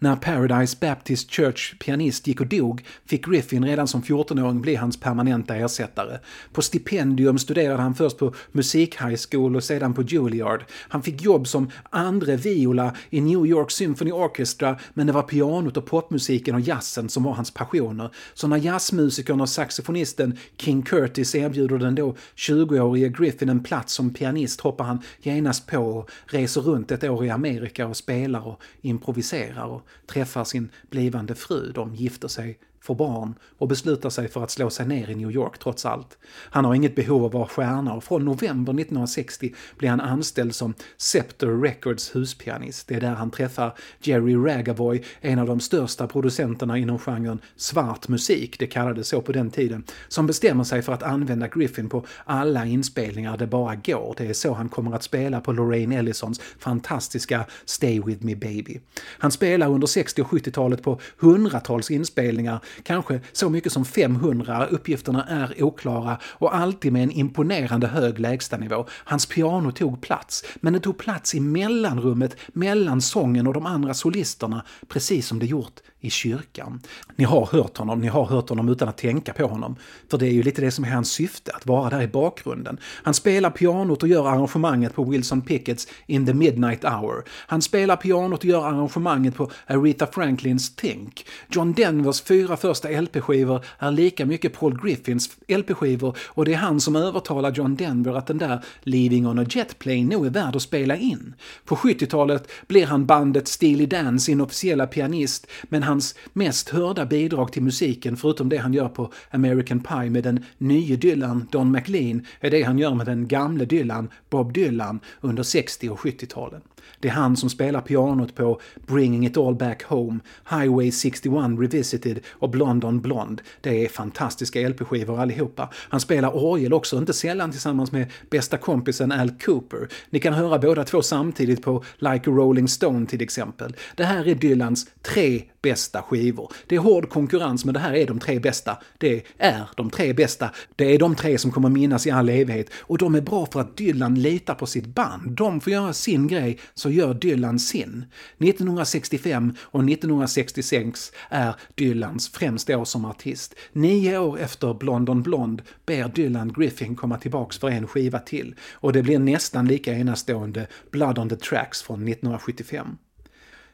När 0.00 0.16
Paradise 0.16 0.76
Baptist 0.80 1.30
Church 1.30 1.78
pianist 1.78 2.26
gick 2.26 2.40
och 2.40 2.46
dog 2.46 2.84
fick 3.06 3.26
Griffin 3.26 3.64
redan 3.64 3.88
som 3.88 4.02
14-åring 4.02 4.60
bli 4.60 4.74
hans 4.74 5.00
permanenta 5.00 5.56
ersättare. 5.56 6.18
På 6.52 6.62
stipendium 6.62 7.38
studerade 7.38 7.82
han 7.82 7.94
först 7.94 8.18
på 8.18 8.34
musik-high 8.52 9.18
school 9.30 9.56
och 9.56 9.64
sedan 9.64 9.94
på 9.94 10.02
Juilliard. 10.02 10.64
Han 10.70 11.02
fick 11.02 11.22
jobb 11.22 11.48
som 11.48 11.70
andre 11.90 12.36
viola 12.36 12.94
i 13.10 13.20
New 13.20 13.46
York 13.46 13.70
Symphony 13.70 14.12
Orchestra 14.12 14.78
men 14.94 15.06
det 15.06 15.12
var 15.12 15.22
pianot 15.22 15.76
och 15.76 15.86
popmusiken 15.86 16.54
och 16.54 16.60
jazzen 16.60 17.08
som 17.08 17.22
var 17.22 17.32
hans 17.32 17.50
passioner. 17.50 18.10
Så 18.34 18.48
när 18.48 18.56
jazzmusikern 18.56 19.40
och 19.40 19.48
saxofonisten 19.48 20.38
King 20.56 20.82
Curtis 20.82 21.34
erbjuder 21.34 21.78
den 21.78 21.94
då 21.94 22.16
20-årige 22.36 23.08
Griffin 23.08 23.48
en 23.48 23.62
plats 23.62 23.92
som 23.94 24.14
pianist 24.14 24.60
hoppar 24.60 24.84
han 24.84 25.02
genast 25.22 25.66
på 25.66 25.78
och 25.78 26.10
reser 26.26 26.60
runt 26.60 26.90
ett 26.90 27.04
år 27.04 27.24
i 27.24 27.30
Amerika 27.30 27.86
och 27.86 27.96
spelar 27.96 28.46
och 28.48 28.62
improviserar 28.82 29.64
och 29.64 29.87
träffar 30.06 30.44
sin 30.44 30.70
blivande 30.90 31.34
fru. 31.34 31.72
De 31.72 31.94
gifter 31.94 32.28
sig 32.28 32.58
får 32.80 32.94
barn 32.94 33.34
och 33.58 33.68
beslutar 33.68 34.10
sig 34.10 34.28
för 34.28 34.44
att 34.44 34.50
slå 34.50 34.70
sig 34.70 34.86
ner 34.86 35.10
i 35.10 35.14
New 35.14 35.30
York 35.30 35.58
trots 35.58 35.86
allt. 35.86 36.18
Han 36.50 36.64
har 36.64 36.74
inget 36.74 36.94
behov 36.94 37.20
av 37.20 37.26
att 37.26 37.34
vara 37.34 37.48
stjärna 37.48 37.92
och 37.92 38.04
från 38.04 38.24
november 38.24 38.72
1960 38.72 39.54
blir 39.78 39.88
han 39.88 40.00
anställd 40.00 40.54
som 40.54 40.74
Scepter 40.96 41.62
Records 41.62 42.16
huspianist. 42.16 42.88
Det 42.88 42.94
är 42.94 43.00
där 43.00 43.14
han 43.14 43.30
träffar 43.30 43.74
Jerry 44.00 44.36
Ragavoy, 44.36 45.02
en 45.20 45.38
av 45.38 45.46
de 45.46 45.60
största 45.60 46.06
producenterna 46.06 46.78
inom 46.78 46.98
genren 46.98 47.40
svart 47.56 48.08
musik, 48.08 48.58
det 48.58 48.66
kallades 48.66 49.08
så 49.08 49.22
på 49.22 49.32
den 49.32 49.50
tiden, 49.50 49.84
som 50.08 50.26
bestämmer 50.26 50.64
sig 50.64 50.82
för 50.82 50.92
att 50.92 51.02
använda 51.02 51.48
Griffin 51.48 51.88
på 51.88 52.06
alla 52.24 52.66
inspelningar 52.66 53.36
det 53.36 53.46
bara 53.46 53.74
går. 53.74 54.14
Det 54.16 54.26
är 54.26 54.32
så 54.32 54.52
han 54.52 54.68
kommer 54.68 54.96
att 54.96 55.02
spela 55.02 55.40
på 55.40 55.52
Lorraine 55.52 55.92
Ellisons 55.92 56.40
fantastiska 56.58 57.44
Stay 57.64 58.00
With 58.00 58.24
Me 58.24 58.34
Baby. 58.34 58.80
Han 59.18 59.30
spelar 59.30 59.70
under 59.70 59.86
60 59.86 60.22
och 60.22 60.28
70-talet 60.28 60.82
på 60.82 61.00
hundratals 61.18 61.90
inspelningar 61.90 62.60
kanske 62.82 63.20
så 63.32 63.50
mycket 63.50 63.72
som 63.72 63.84
500. 63.84 64.66
Uppgifterna 64.66 65.24
är 65.24 65.62
oklara 65.62 66.18
och 66.24 66.56
alltid 66.56 66.92
med 66.92 67.02
en 67.02 67.10
imponerande 67.10 67.86
hög 67.86 68.18
lägstanivå. 68.18 68.86
Hans 68.90 69.26
piano 69.26 69.72
tog 69.72 70.00
plats, 70.00 70.44
men 70.60 70.72
det 70.72 70.80
tog 70.80 70.98
plats 70.98 71.34
i 71.34 71.40
mellanrummet 71.40 72.36
mellan 72.48 73.00
sången 73.00 73.46
och 73.46 73.54
de 73.54 73.66
andra 73.66 73.94
solisterna, 73.94 74.64
precis 74.88 75.26
som 75.26 75.38
det 75.38 75.46
gjort 75.46 75.80
i 76.00 76.10
kyrkan. 76.10 76.80
Ni 77.16 77.24
har 77.24 77.46
hört 77.46 77.76
honom, 77.76 78.00
ni 78.00 78.08
har 78.08 78.24
hört 78.24 78.48
honom 78.48 78.68
utan 78.68 78.88
att 78.88 78.96
tänka 78.96 79.32
på 79.32 79.46
honom. 79.46 79.76
För 80.10 80.18
det 80.18 80.26
är 80.26 80.32
ju 80.32 80.42
lite 80.42 80.60
det 80.60 80.70
som 80.70 80.84
är 80.84 80.88
hans 80.88 81.10
syfte, 81.10 81.52
att 81.54 81.66
vara 81.66 81.90
där 81.90 82.02
i 82.02 82.08
bakgrunden. 82.08 82.78
Han 82.84 83.14
spelar 83.14 83.50
pianot 83.50 84.02
och 84.02 84.08
gör 84.08 84.28
arrangemanget 84.28 84.94
på 84.94 85.04
Wilson 85.04 85.40
Picketts 85.40 85.88
In 86.06 86.26
the 86.26 86.34
Midnight 86.34 86.84
Hour. 86.84 87.24
Han 87.28 87.62
spelar 87.62 87.96
pianot 87.96 88.40
och 88.40 88.44
gör 88.44 88.66
arrangemanget 88.66 89.34
på 89.34 89.50
Aretha 89.66 90.06
Franklins 90.06 90.76
Think. 90.76 91.26
John 91.50 91.72
Denvers 91.72 92.22
fyra 92.22 92.56
första 92.56 92.88
LP-skivor 92.88 93.64
är 93.78 93.90
lika 93.90 94.26
mycket 94.26 94.58
Paul 94.58 94.80
Griffins 94.82 95.30
LP-skivor 95.48 96.16
och 96.26 96.44
det 96.44 96.54
är 96.54 96.58
han 96.58 96.80
som 96.80 96.96
övertalar 96.96 97.52
John 97.52 97.76
Denver 97.76 98.14
att 98.14 98.26
den 98.26 98.38
där 98.38 98.64
Leaving 98.82 99.26
on 99.26 99.38
a 99.38 99.46
Jet 99.50 99.78
Plane 99.78 100.04
nog 100.04 100.26
är 100.26 100.30
värd 100.30 100.56
att 100.56 100.62
spela 100.62 100.96
in. 100.96 101.34
På 101.64 101.76
70-talet 101.76 102.48
blir 102.66 102.86
han 102.86 103.06
bandet 103.06 103.48
Steely 103.48 103.86
Dans 103.86 104.28
inofficiella 104.28 104.86
pianist, 104.86 105.46
men 105.62 105.82
hans 105.88 106.14
mest 106.32 106.68
hörda 106.68 107.06
bidrag 107.06 107.52
till 107.52 107.62
musiken, 107.62 108.16
förutom 108.16 108.48
det 108.48 108.56
han 108.56 108.74
gör 108.74 108.88
på 108.88 109.12
American 109.30 109.80
Pie 109.80 110.10
med 110.10 110.24
den 110.24 110.44
nye 110.58 110.96
Dylan, 110.96 111.48
Don 111.50 111.72
McLean, 111.72 112.26
är 112.40 112.50
det 112.50 112.62
han 112.62 112.78
gör 112.78 112.94
med 112.94 113.06
den 113.06 113.28
gamle 113.28 113.64
Dylan, 113.64 114.08
Bob 114.30 114.52
Dylan, 114.52 115.00
under 115.20 115.42
60 115.42 115.88
och 115.88 115.98
70-talen. 115.98 116.60
Det 117.00 117.08
är 117.08 117.12
han 117.12 117.36
som 117.36 117.50
spelar 117.50 117.80
pianot 117.80 118.34
på 118.34 118.60
Bringing 118.86 119.26
It 119.26 119.36
All 119.36 119.54
Back 119.54 119.82
Home, 119.82 120.18
Highway 120.50 120.92
61 120.92 121.34
Revisited 121.58 122.20
och 122.30 122.50
Blond 122.50 122.84
on 122.84 123.00
Blond. 123.00 123.40
Det 123.60 123.84
är 123.84 123.88
fantastiska 123.88 124.68
LP-skivor 124.68 125.20
allihopa. 125.20 125.68
Han 125.74 126.00
spelar 126.00 126.36
orgel 126.36 126.72
också, 126.72 126.98
inte 126.98 127.12
sällan 127.12 127.50
tillsammans 127.50 127.92
med 127.92 128.12
bästa 128.30 128.56
kompisen 128.56 129.12
Al 129.12 129.30
Cooper. 129.30 129.88
Ni 130.10 130.20
kan 130.20 130.34
höra 130.34 130.58
båda 130.58 130.84
två 130.84 131.02
samtidigt 131.02 131.62
på 131.62 131.84
Like 131.98 132.30
a 132.30 132.34
Rolling 132.34 132.68
Stone 132.68 133.06
till 133.06 133.22
exempel. 133.22 133.76
Det 133.96 134.04
här 134.04 134.28
är 134.28 134.34
Dylans 134.34 134.86
tre 135.02 135.42
bästa 135.62 136.02
skivor. 136.02 136.52
Det 136.66 136.74
är 136.74 136.80
hård 136.80 137.08
konkurrens 137.08 137.64
men 137.64 137.74
det 137.74 137.80
här 137.80 137.94
är 137.94 138.06
de 138.06 138.18
tre 138.18 138.38
bästa. 138.38 138.78
Det 138.98 139.22
är 139.38 139.68
de 139.76 139.90
tre 139.90 140.12
bästa. 140.12 140.50
Det 140.76 140.94
är 140.94 140.98
de 140.98 141.14
tre 141.14 141.38
som 141.38 141.50
kommer 141.50 141.68
minnas 141.68 142.06
i 142.06 142.10
all 142.10 142.28
evighet 142.28 142.70
och 142.78 142.98
de 142.98 143.14
är 143.14 143.20
bra 143.20 143.46
för 143.46 143.60
att 143.60 143.76
Dylan 143.76 144.14
litar 144.14 144.54
på 144.54 144.66
sitt 144.66 144.86
band. 144.86 145.30
De 145.30 145.60
får 145.60 145.72
göra 145.72 145.92
sin 145.92 146.26
grej 146.26 146.58
så 146.78 146.90
gör 146.90 147.14
Dylan 147.14 147.58
sin. 147.58 148.04
1965 148.38 149.54
och 149.60 149.84
1966 149.90 151.12
är 151.28 151.54
Dylans 151.74 152.28
främsta 152.28 152.78
år 152.78 152.84
som 152.84 153.04
artist. 153.04 153.54
Nio 153.72 154.18
år 154.18 154.38
efter 154.38 154.74
Blond 154.74 155.10
on 155.10 155.22
Blond 155.22 155.62
ber 155.86 156.08
Dylan 156.08 156.52
Griffin 156.52 156.96
komma 156.96 157.18
tillbaks 157.18 157.58
för 157.58 157.68
en 157.68 157.86
skiva 157.86 158.18
till 158.18 158.54
och 158.72 158.92
det 158.92 159.02
blir 159.02 159.18
nästan 159.18 159.68
lika 159.68 159.92
enastående 159.92 160.66
Blood 160.90 161.18
on 161.18 161.28
the 161.28 161.36
Tracks 161.36 161.82
från 161.82 162.08
1975. 162.08 162.96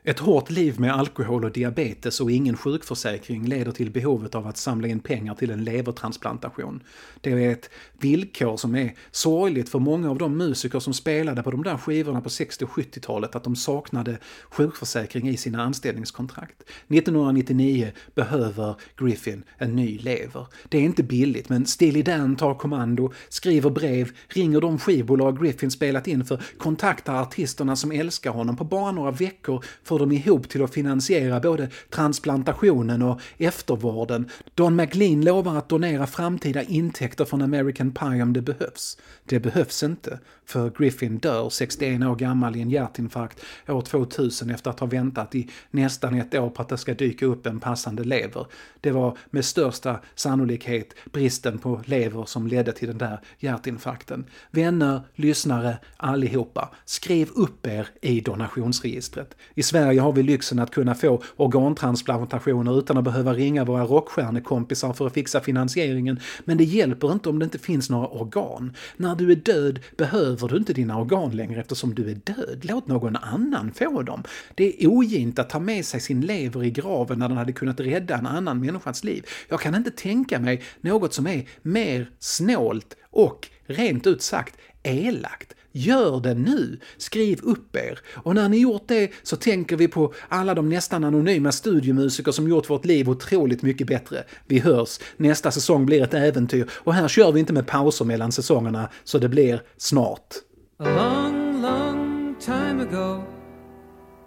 Ett 0.07 0.19
hårt 0.19 0.51
liv 0.51 0.81
med 0.81 0.95
alkohol 0.95 1.45
och 1.45 1.53
diabetes 1.53 2.21
och 2.21 2.31
ingen 2.31 2.57
sjukförsäkring 2.57 3.47
leder 3.47 3.73
till 3.73 3.91
behovet 3.91 4.35
av 4.35 4.47
att 4.47 4.57
samla 4.57 4.89
in 4.89 5.01
pengar 5.01 5.35
till 5.35 5.51
en 5.51 5.65
levertransplantation. 5.65 6.83
Det 7.21 7.33
är 7.33 7.53
ett 7.53 7.71
villkor 7.99 8.57
som 8.57 8.75
är 8.75 8.95
sorgligt 9.11 9.69
för 9.69 9.79
många 9.79 10.11
av 10.11 10.19
de 10.19 10.37
musiker 10.37 10.81
som 10.81 10.95
spelade 10.95 11.43
på 11.43 11.51
de 11.51 11.63
där 11.63 11.77
skivorna 11.77 12.21
på 12.21 12.31
60 12.31 12.65
och 12.65 12.71
70-talet, 12.71 13.35
att 13.35 13.45
de 13.45 13.57
saknade 13.57 14.19
sjukförsäkring 14.51 15.29
i 15.29 15.37
sina 15.37 15.63
anställningskontrakt. 15.63 16.63
1999 16.89 17.93
behöver 18.15 18.75
Griffin 18.97 19.43
en 19.59 19.77
ny 19.77 19.99
lever. 19.99 20.47
Det 20.69 20.79
är 20.79 20.83
inte 20.83 21.03
billigt, 21.03 21.49
men 21.49 21.67
Steely 21.67 22.03
Dan 22.03 22.37
tar 22.37 22.55
kommando, 22.55 23.13
skriver 23.29 23.71
brev, 23.71 24.11
ringer 24.29 24.61
de 24.61 24.79
skivbolag 24.79 25.43
Griffin 25.43 25.71
spelat 25.71 26.07
in 26.07 26.25
för, 26.25 26.43
kontaktar 26.59 27.23
artisterna 27.23 27.77
som 27.77 27.93
älskar 27.93 28.31
honom 28.31 28.57
på 28.57 28.65
bara 28.65 28.93
några 28.93 29.11
veckor 29.11 29.65
får 29.95 29.99
de 29.99 30.13
ihop 30.13 30.49
till 30.49 30.65
att 30.65 30.75
finansiera 30.75 31.41
både 31.41 31.69
transplantationen 31.91 33.03
och 33.03 33.21
eftervården. 33.39 34.29
Don 34.55 34.77
McLean 34.77 35.21
lovar 35.21 35.57
att 35.57 35.69
donera 35.69 36.07
framtida 36.07 36.63
intäkter 36.63 37.25
från 37.25 37.43
American 37.43 37.93
Pie 37.93 38.23
om 38.23 38.33
det 38.33 38.43
behövs. 38.43 38.99
Det 39.25 39.41
behövs 39.41 39.83
inte, 39.83 40.19
för 40.47 40.71
Griffin 40.71 41.19
dör 41.19 41.51
61 41.51 42.03
år 42.03 42.17
gammal 42.17 42.57
i 42.57 42.61
en 42.61 42.71
hjärtinfarkt 42.71 43.41
år 43.69 43.81
2000 43.83 44.51
efter 44.51 44.71
att 44.71 44.81
ha 44.81 44.87
väntat 44.87 45.35
i 45.35 45.51
nästan 45.71 46.15
ett 46.15 46.35
år 46.35 46.51
på 46.51 46.63
att 46.63 46.69
det 46.69 46.79
ska 46.79 46.95
dyka 46.95 47.27
upp 47.27 47.47
en 47.47 47.61
passande 47.61 48.05
lever. 48.05 48.47
Det 48.81 48.91
var 48.91 49.19
med 49.31 49.45
största 49.45 50.01
sannolikhet 50.15 50.95
bristen 51.13 51.59
på 51.59 51.81
lever 51.85 52.25
som 52.25 52.47
ledde 52.47 52.73
till 52.73 52.89
den 52.89 52.99
där 52.99 53.21
hjärtinfarkten. 53.39 54.25
Vänner, 54.51 55.01
lyssnare, 55.15 55.79
allihopa, 55.97 56.75
skriv 56.85 57.29
upp 57.35 57.67
er 57.67 57.89
i 58.03 58.21
donationsregistret. 58.21 59.37
I 59.55 59.63
Sverige 59.63 59.84
Sverige 59.85 60.01
har 60.01 60.13
vi 60.13 60.23
lyxen 60.23 60.59
att 60.59 60.71
kunna 60.71 60.95
få 60.95 61.23
organtransplantationer 61.37 62.79
utan 62.79 62.99
att 62.99 63.05
behöva 63.05 63.35
ringa 63.35 63.65
våra 63.65 63.85
rockstjärnekompisar 63.85 64.93
för 64.93 65.07
att 65.07 65.13
fixa 65.13 65.41
finansieringen. 65.41 66.21
Men 66.45 66.57
det 66.57 66.65
hjälper 66.65 67.13
inte 67.13 67.29
om 67.29 67.39
det 67.39 67.45
inte 67.45 67.59
finns 67.59 67.91
några 67.91 68.09
organ. 68.09 68.73
När 68.97 69.15
du 69.15 69.33
är 69.33 69.37
död 69.37 69.81
behöver 69.97 70.49
du 70.49 70.57
inte 70.57 70.73
dina 70.73 70.99
organ 71.01 71.37
längre 71.37 71.61
eftersom 71.61 71.95
du 71.95 72.11
är 72.11 72.15
död. 72.15 72.61
Låt 72.63 72.87
någon 72.87 73.17
annan 73.17 73.73
få 73.73 74.03
dem. 74.03 74.23
Det 74.55 74.85
är 74.85 74.89
ogint 74.89 75.39
att 75.39 75.51
ta 75.51 75.61
med 75.61 75.85
sig 75.85 76.01
sin 76.01 76.21
lever 76.21 76.65
i 76.65 76.71
graven 76.71 77.19
när 77.19 77.29
den 77.29 77.39
hade 77.39 77.53
kunnat 77.53 77.81
rädda 77.81 78.19
en 78.19 78.27
annan 78.27 78.61
människas 78.61 79.05
liv. 79.05 79.27
Jag 79.49 79.61
kan 79.61 79.75
inte 79.75 79.91
tänka 79.91 80.39
mig 80.39 80.63
något 80.81 81.15
som 81.15 81.27
är 81.27 81.49
mer 81.63 82.11
snålt 82.19 82.97
och 83.11 83.49
rent 83.67 84.07
ut 84.07 84.23
sagt 84.23 84.57
elakt. 84.85 85.55
Gör 85.77 86.21
det 86.21 86.35
nu! 86.35 86.79
Skriv 86.97 87.41
upp 87.43 87.77
er! 87.77 87.99
Och 88.15 88.35
när 88.35 88.49
ni 88.49 88.59
gjort 88.59 88.89
det 88.89 89.11
så 89.23 89.37
tänker 89.37 89.77
vi 89.77 89.89
på 89.89 90.15
alla 90.29 90.55
de 90.55 90.69
nästan 90.69 91.05
anonyma 91.05 91.53
studiomusiker 91.53 92.33
som 92.33 92.49
gjort 92.49 92.71
vårt 92.71 92.85
liv 92.85 93.11
otroligt 93.11 93.63
mycket 93.63 93.87
bättre. 93.87 94.25
Vi 94.47 94.59
hörs, 94.59 95.01
nästa 95.17 95.51
säsong 95.51 95.87
blir 95.87 96.03
ett 96.03 96.15
äventyr 96.15 96.71
och 96.73 96.95
här 96.95 97.09
kör 97.09 97.33
vi 97.33 97.41
inte 97.41 97.53
med 97.53 97.67
pauser 97.67 98.05
mellan 98.05 98.33
säsongerna 98.33 98.89
så 99.05 99.19
det 99.19 99.29
blir 99.29 99.63
snart. 99.77 100.35
A 100.79 100.85
long, 100.85 101.63
long 101.63 102.35
time 102.41 102.83
ago, 102.83 103.23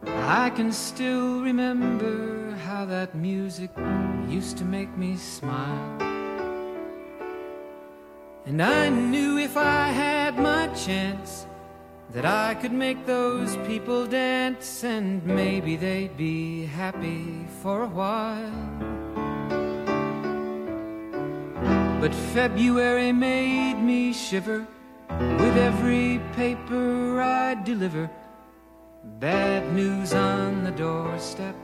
I 0.05 0.49
can 0.57 0.73
still 0.73 1.43
remember 1.43 2.57
how 2.65 2.85
that 2.85 3.15
music 3.15 3.69
used 4.31 4.57
to 4.57 4.65
make 4.65 4.97
me 4.97 5.17
smile. 5.17 6.16
And 8.47 8.63
I 8.63 8.87
knew 8.87 9.37
if 9.37 9.57
I 9.57 9.89
had 9.89 10.39
my 10.39 10.67
chance 10.67 11.45
that 12.13 12.25
I 12.25 12.55
could 12.55 12.71
make 12.71 13.05
those 13.05 13.57
people 13.67 14.07
dance 14.07 14.85
and 14.85 15.21
maybe 15.25 15.75
they'd 15.75 16.15
be 16.15 16.65
happy 16.65 17.45
for 17.61 17.83
a 17.83 17.87
while. 17.87 18.67
But 21.99 22.15
February 22.33 23.11
made 23.11 23.81
me 23.83 24.13
shiver 24.13 24.65
with 25.09 25.57
every 25.57 26.21
paper 26.37 27.21
I 27.21 27.55
deliver. 27.55 28.09
Bad 29.19 29.73
news 29.73 30.13
on 30.13 30.63
the 30.63 30.71
doorstep. 30.71 31.55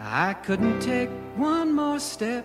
I 0.00 0.34
couldn't 0.34 0.80
take 0.80 1.10
one 1.36 1.72
more 1.72 2.00
step. 2.00 2.44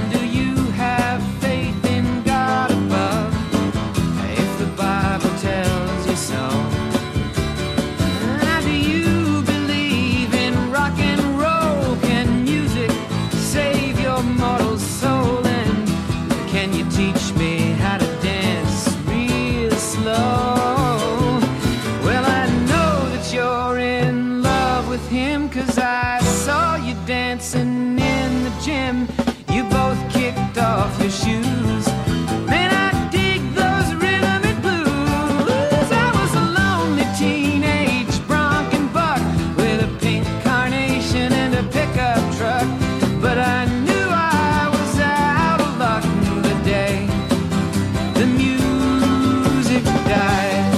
the 48.21 48.27
music 48.27 49.83
died. 49.83 50.73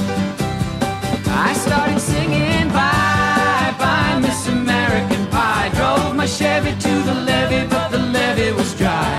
I 1.27 1.51
started 1.65 1.99
singing 1.99 2.69
bye 2.69 3.75
bye, 3.77 4.17
Miss 4.21 4.47
American 4.47 5.27
Pie. 5.27 5.69
Drove 5.75 6.15
my 6.15 6.25
Chevy 6.25 6.71
to 6.85 6.93
the 7.09 7.15
levee, 7.27 7.67
but 7.69 7.89
the 7.89 7.99
levee 8.15 8.53
was 8.53 8.73
dry. 8.77 9.13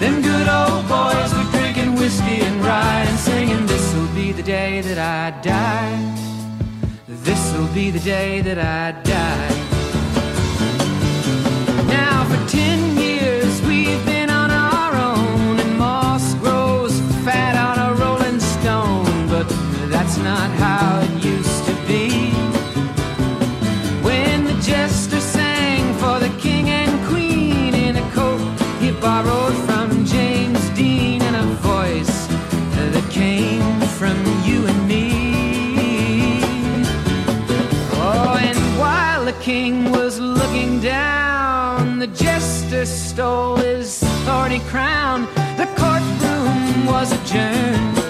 Them 0.00 0.22
good 0.22 0.48
old 0.58 0.88
boys 0.88 1.30
were 1.36 1.48
drinking 1.56 1.94
whiskey 1.94 2.40
and 2.48 2.56
rye 2.64 3.04
and 3.10 3.18
singing, 3.18 3.64
This'll 3.66 4.12
be 4.12 4.32
the 4.32 4.42
day 4.42 4.80
that 4.80 4.98
I 4.98 5.40
die. 5.40 5.98
This'll 7.06 7.72
be 7.72 7.92
the 7.92 8.00
day 8.00 8.40
that 8.40 8.58
I 8.58 8.97
down. 40.80 41.98
The 41.98 42.06
jester 42.08 42.84
stole 42.86 43.56
his 43.56 44.00
thorny 44.24 44.60
crown. 44.70 45.26
The 45.56 45.66
courtroom 45.76 46.86
was 46.86 47.12
adjourned. 47.12 48.07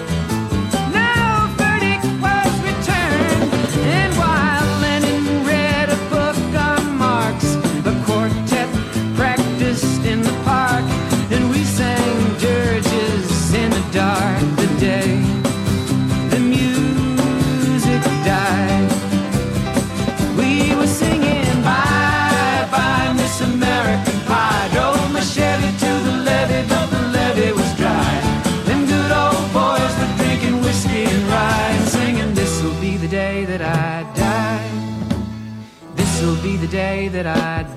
that 37.23 37.27
I 37.27 37.68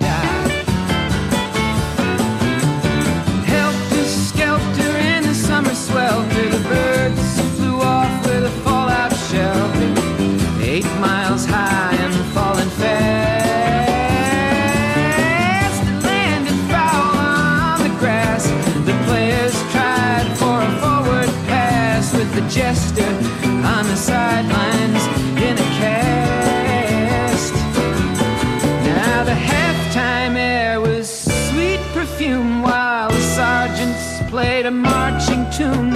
too 35.62 35.91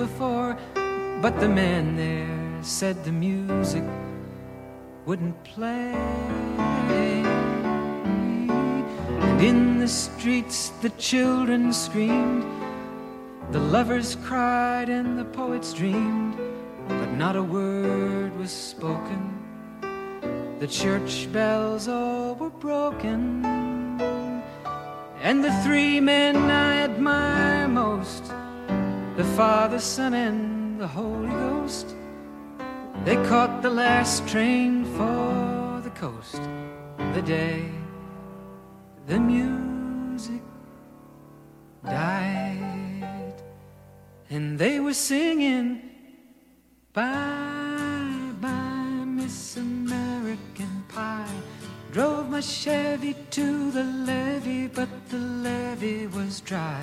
before. 0.00 0.56
But 1.20 1.38
the 1.40 1.48
man 1.48 1.96
there 1.96 2.62
said 2.62 3.04
the 3.04 3.12
music 3.12 3.84
wouldn't 5.04 5.38
play. 5.44 5.92
And 9.26 9.40
in 9.40 9.78
the 9.78 9.88
streets 9.88 10.70
the 10.80 10.90
children 11.10 11.72
screamed, 11.72 12.44
the 13.52 13.60
lovers 13.60 14.16
cried, 14.24 14.88
and 14.88 15.18
the 15.18 15.24
poets 15.24 15.74
dreamed 15.74 16.36
but 16.88 17.12
not 17.12 17.36
a 17.36 17.42
word 17.42 18.36
was 18.38 18.50
spoken. 18.50 19.22
The 20.60 20.66
church 20.66 21.28
bells 21.32 21.88
all 21.88 22.34
were 22.34 22.50
broken, 22.50 23.44
and 25.22 25.44
the 25.44 25.52
three 25.62 26.00
men 26.00 26.36
I 26.36 26.82
admire 26.88 27.68
most 27.68 28.32
the 29.20 29.36
Father, 29.36 29.78
Son, 29.78 30.14
and 30.14 30.80
the 30.80 30.86
Holy 30.86 31.28
Ghost 31.28 31.94
they 33.04 33.16
caught 33.28 33.60
the 33.60 33.68
last 33.68 34.26
train 34.26 34.86
for 34.96 35.82
the 35.84 35.90
coast 35.90 36.40
the 37.12 37.20
day 37.20 37.68
the 39.06 39.20
music 39.20 40.40
died, 41.84 43.34
and 44.30 44.58
they 44.58 44.80
were 44.80 44.94
singing. 44.94 45.82
Bye 46.94 48.32
bye, 48.40 49.04
Miss 49.04 49.58
American 49.58 50.84
Pie. 50.88 51.40
Drove 51.92 52.30
my 52.30 52.40
Chevy 52.40 53.14
to 53.32 53.70
the 53.70 53.84
levee, 53.84 54.68
but 54.68 54.88
the 55.10 55.18
levee 55.18 56.06
was 56.06 56.40
dry. 56.40 56.82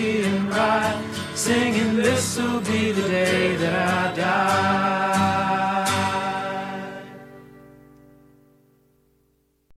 And 0.00 0.48
ride, 0.48 1.02
singing, 1.34 1.96
This'll 1.96 2.60
be 2.60 2.92
the 2.92 3.08
day 3.08 3.56
that 3.56 3.74
I 3.74 4.14
die. 4.14 5.37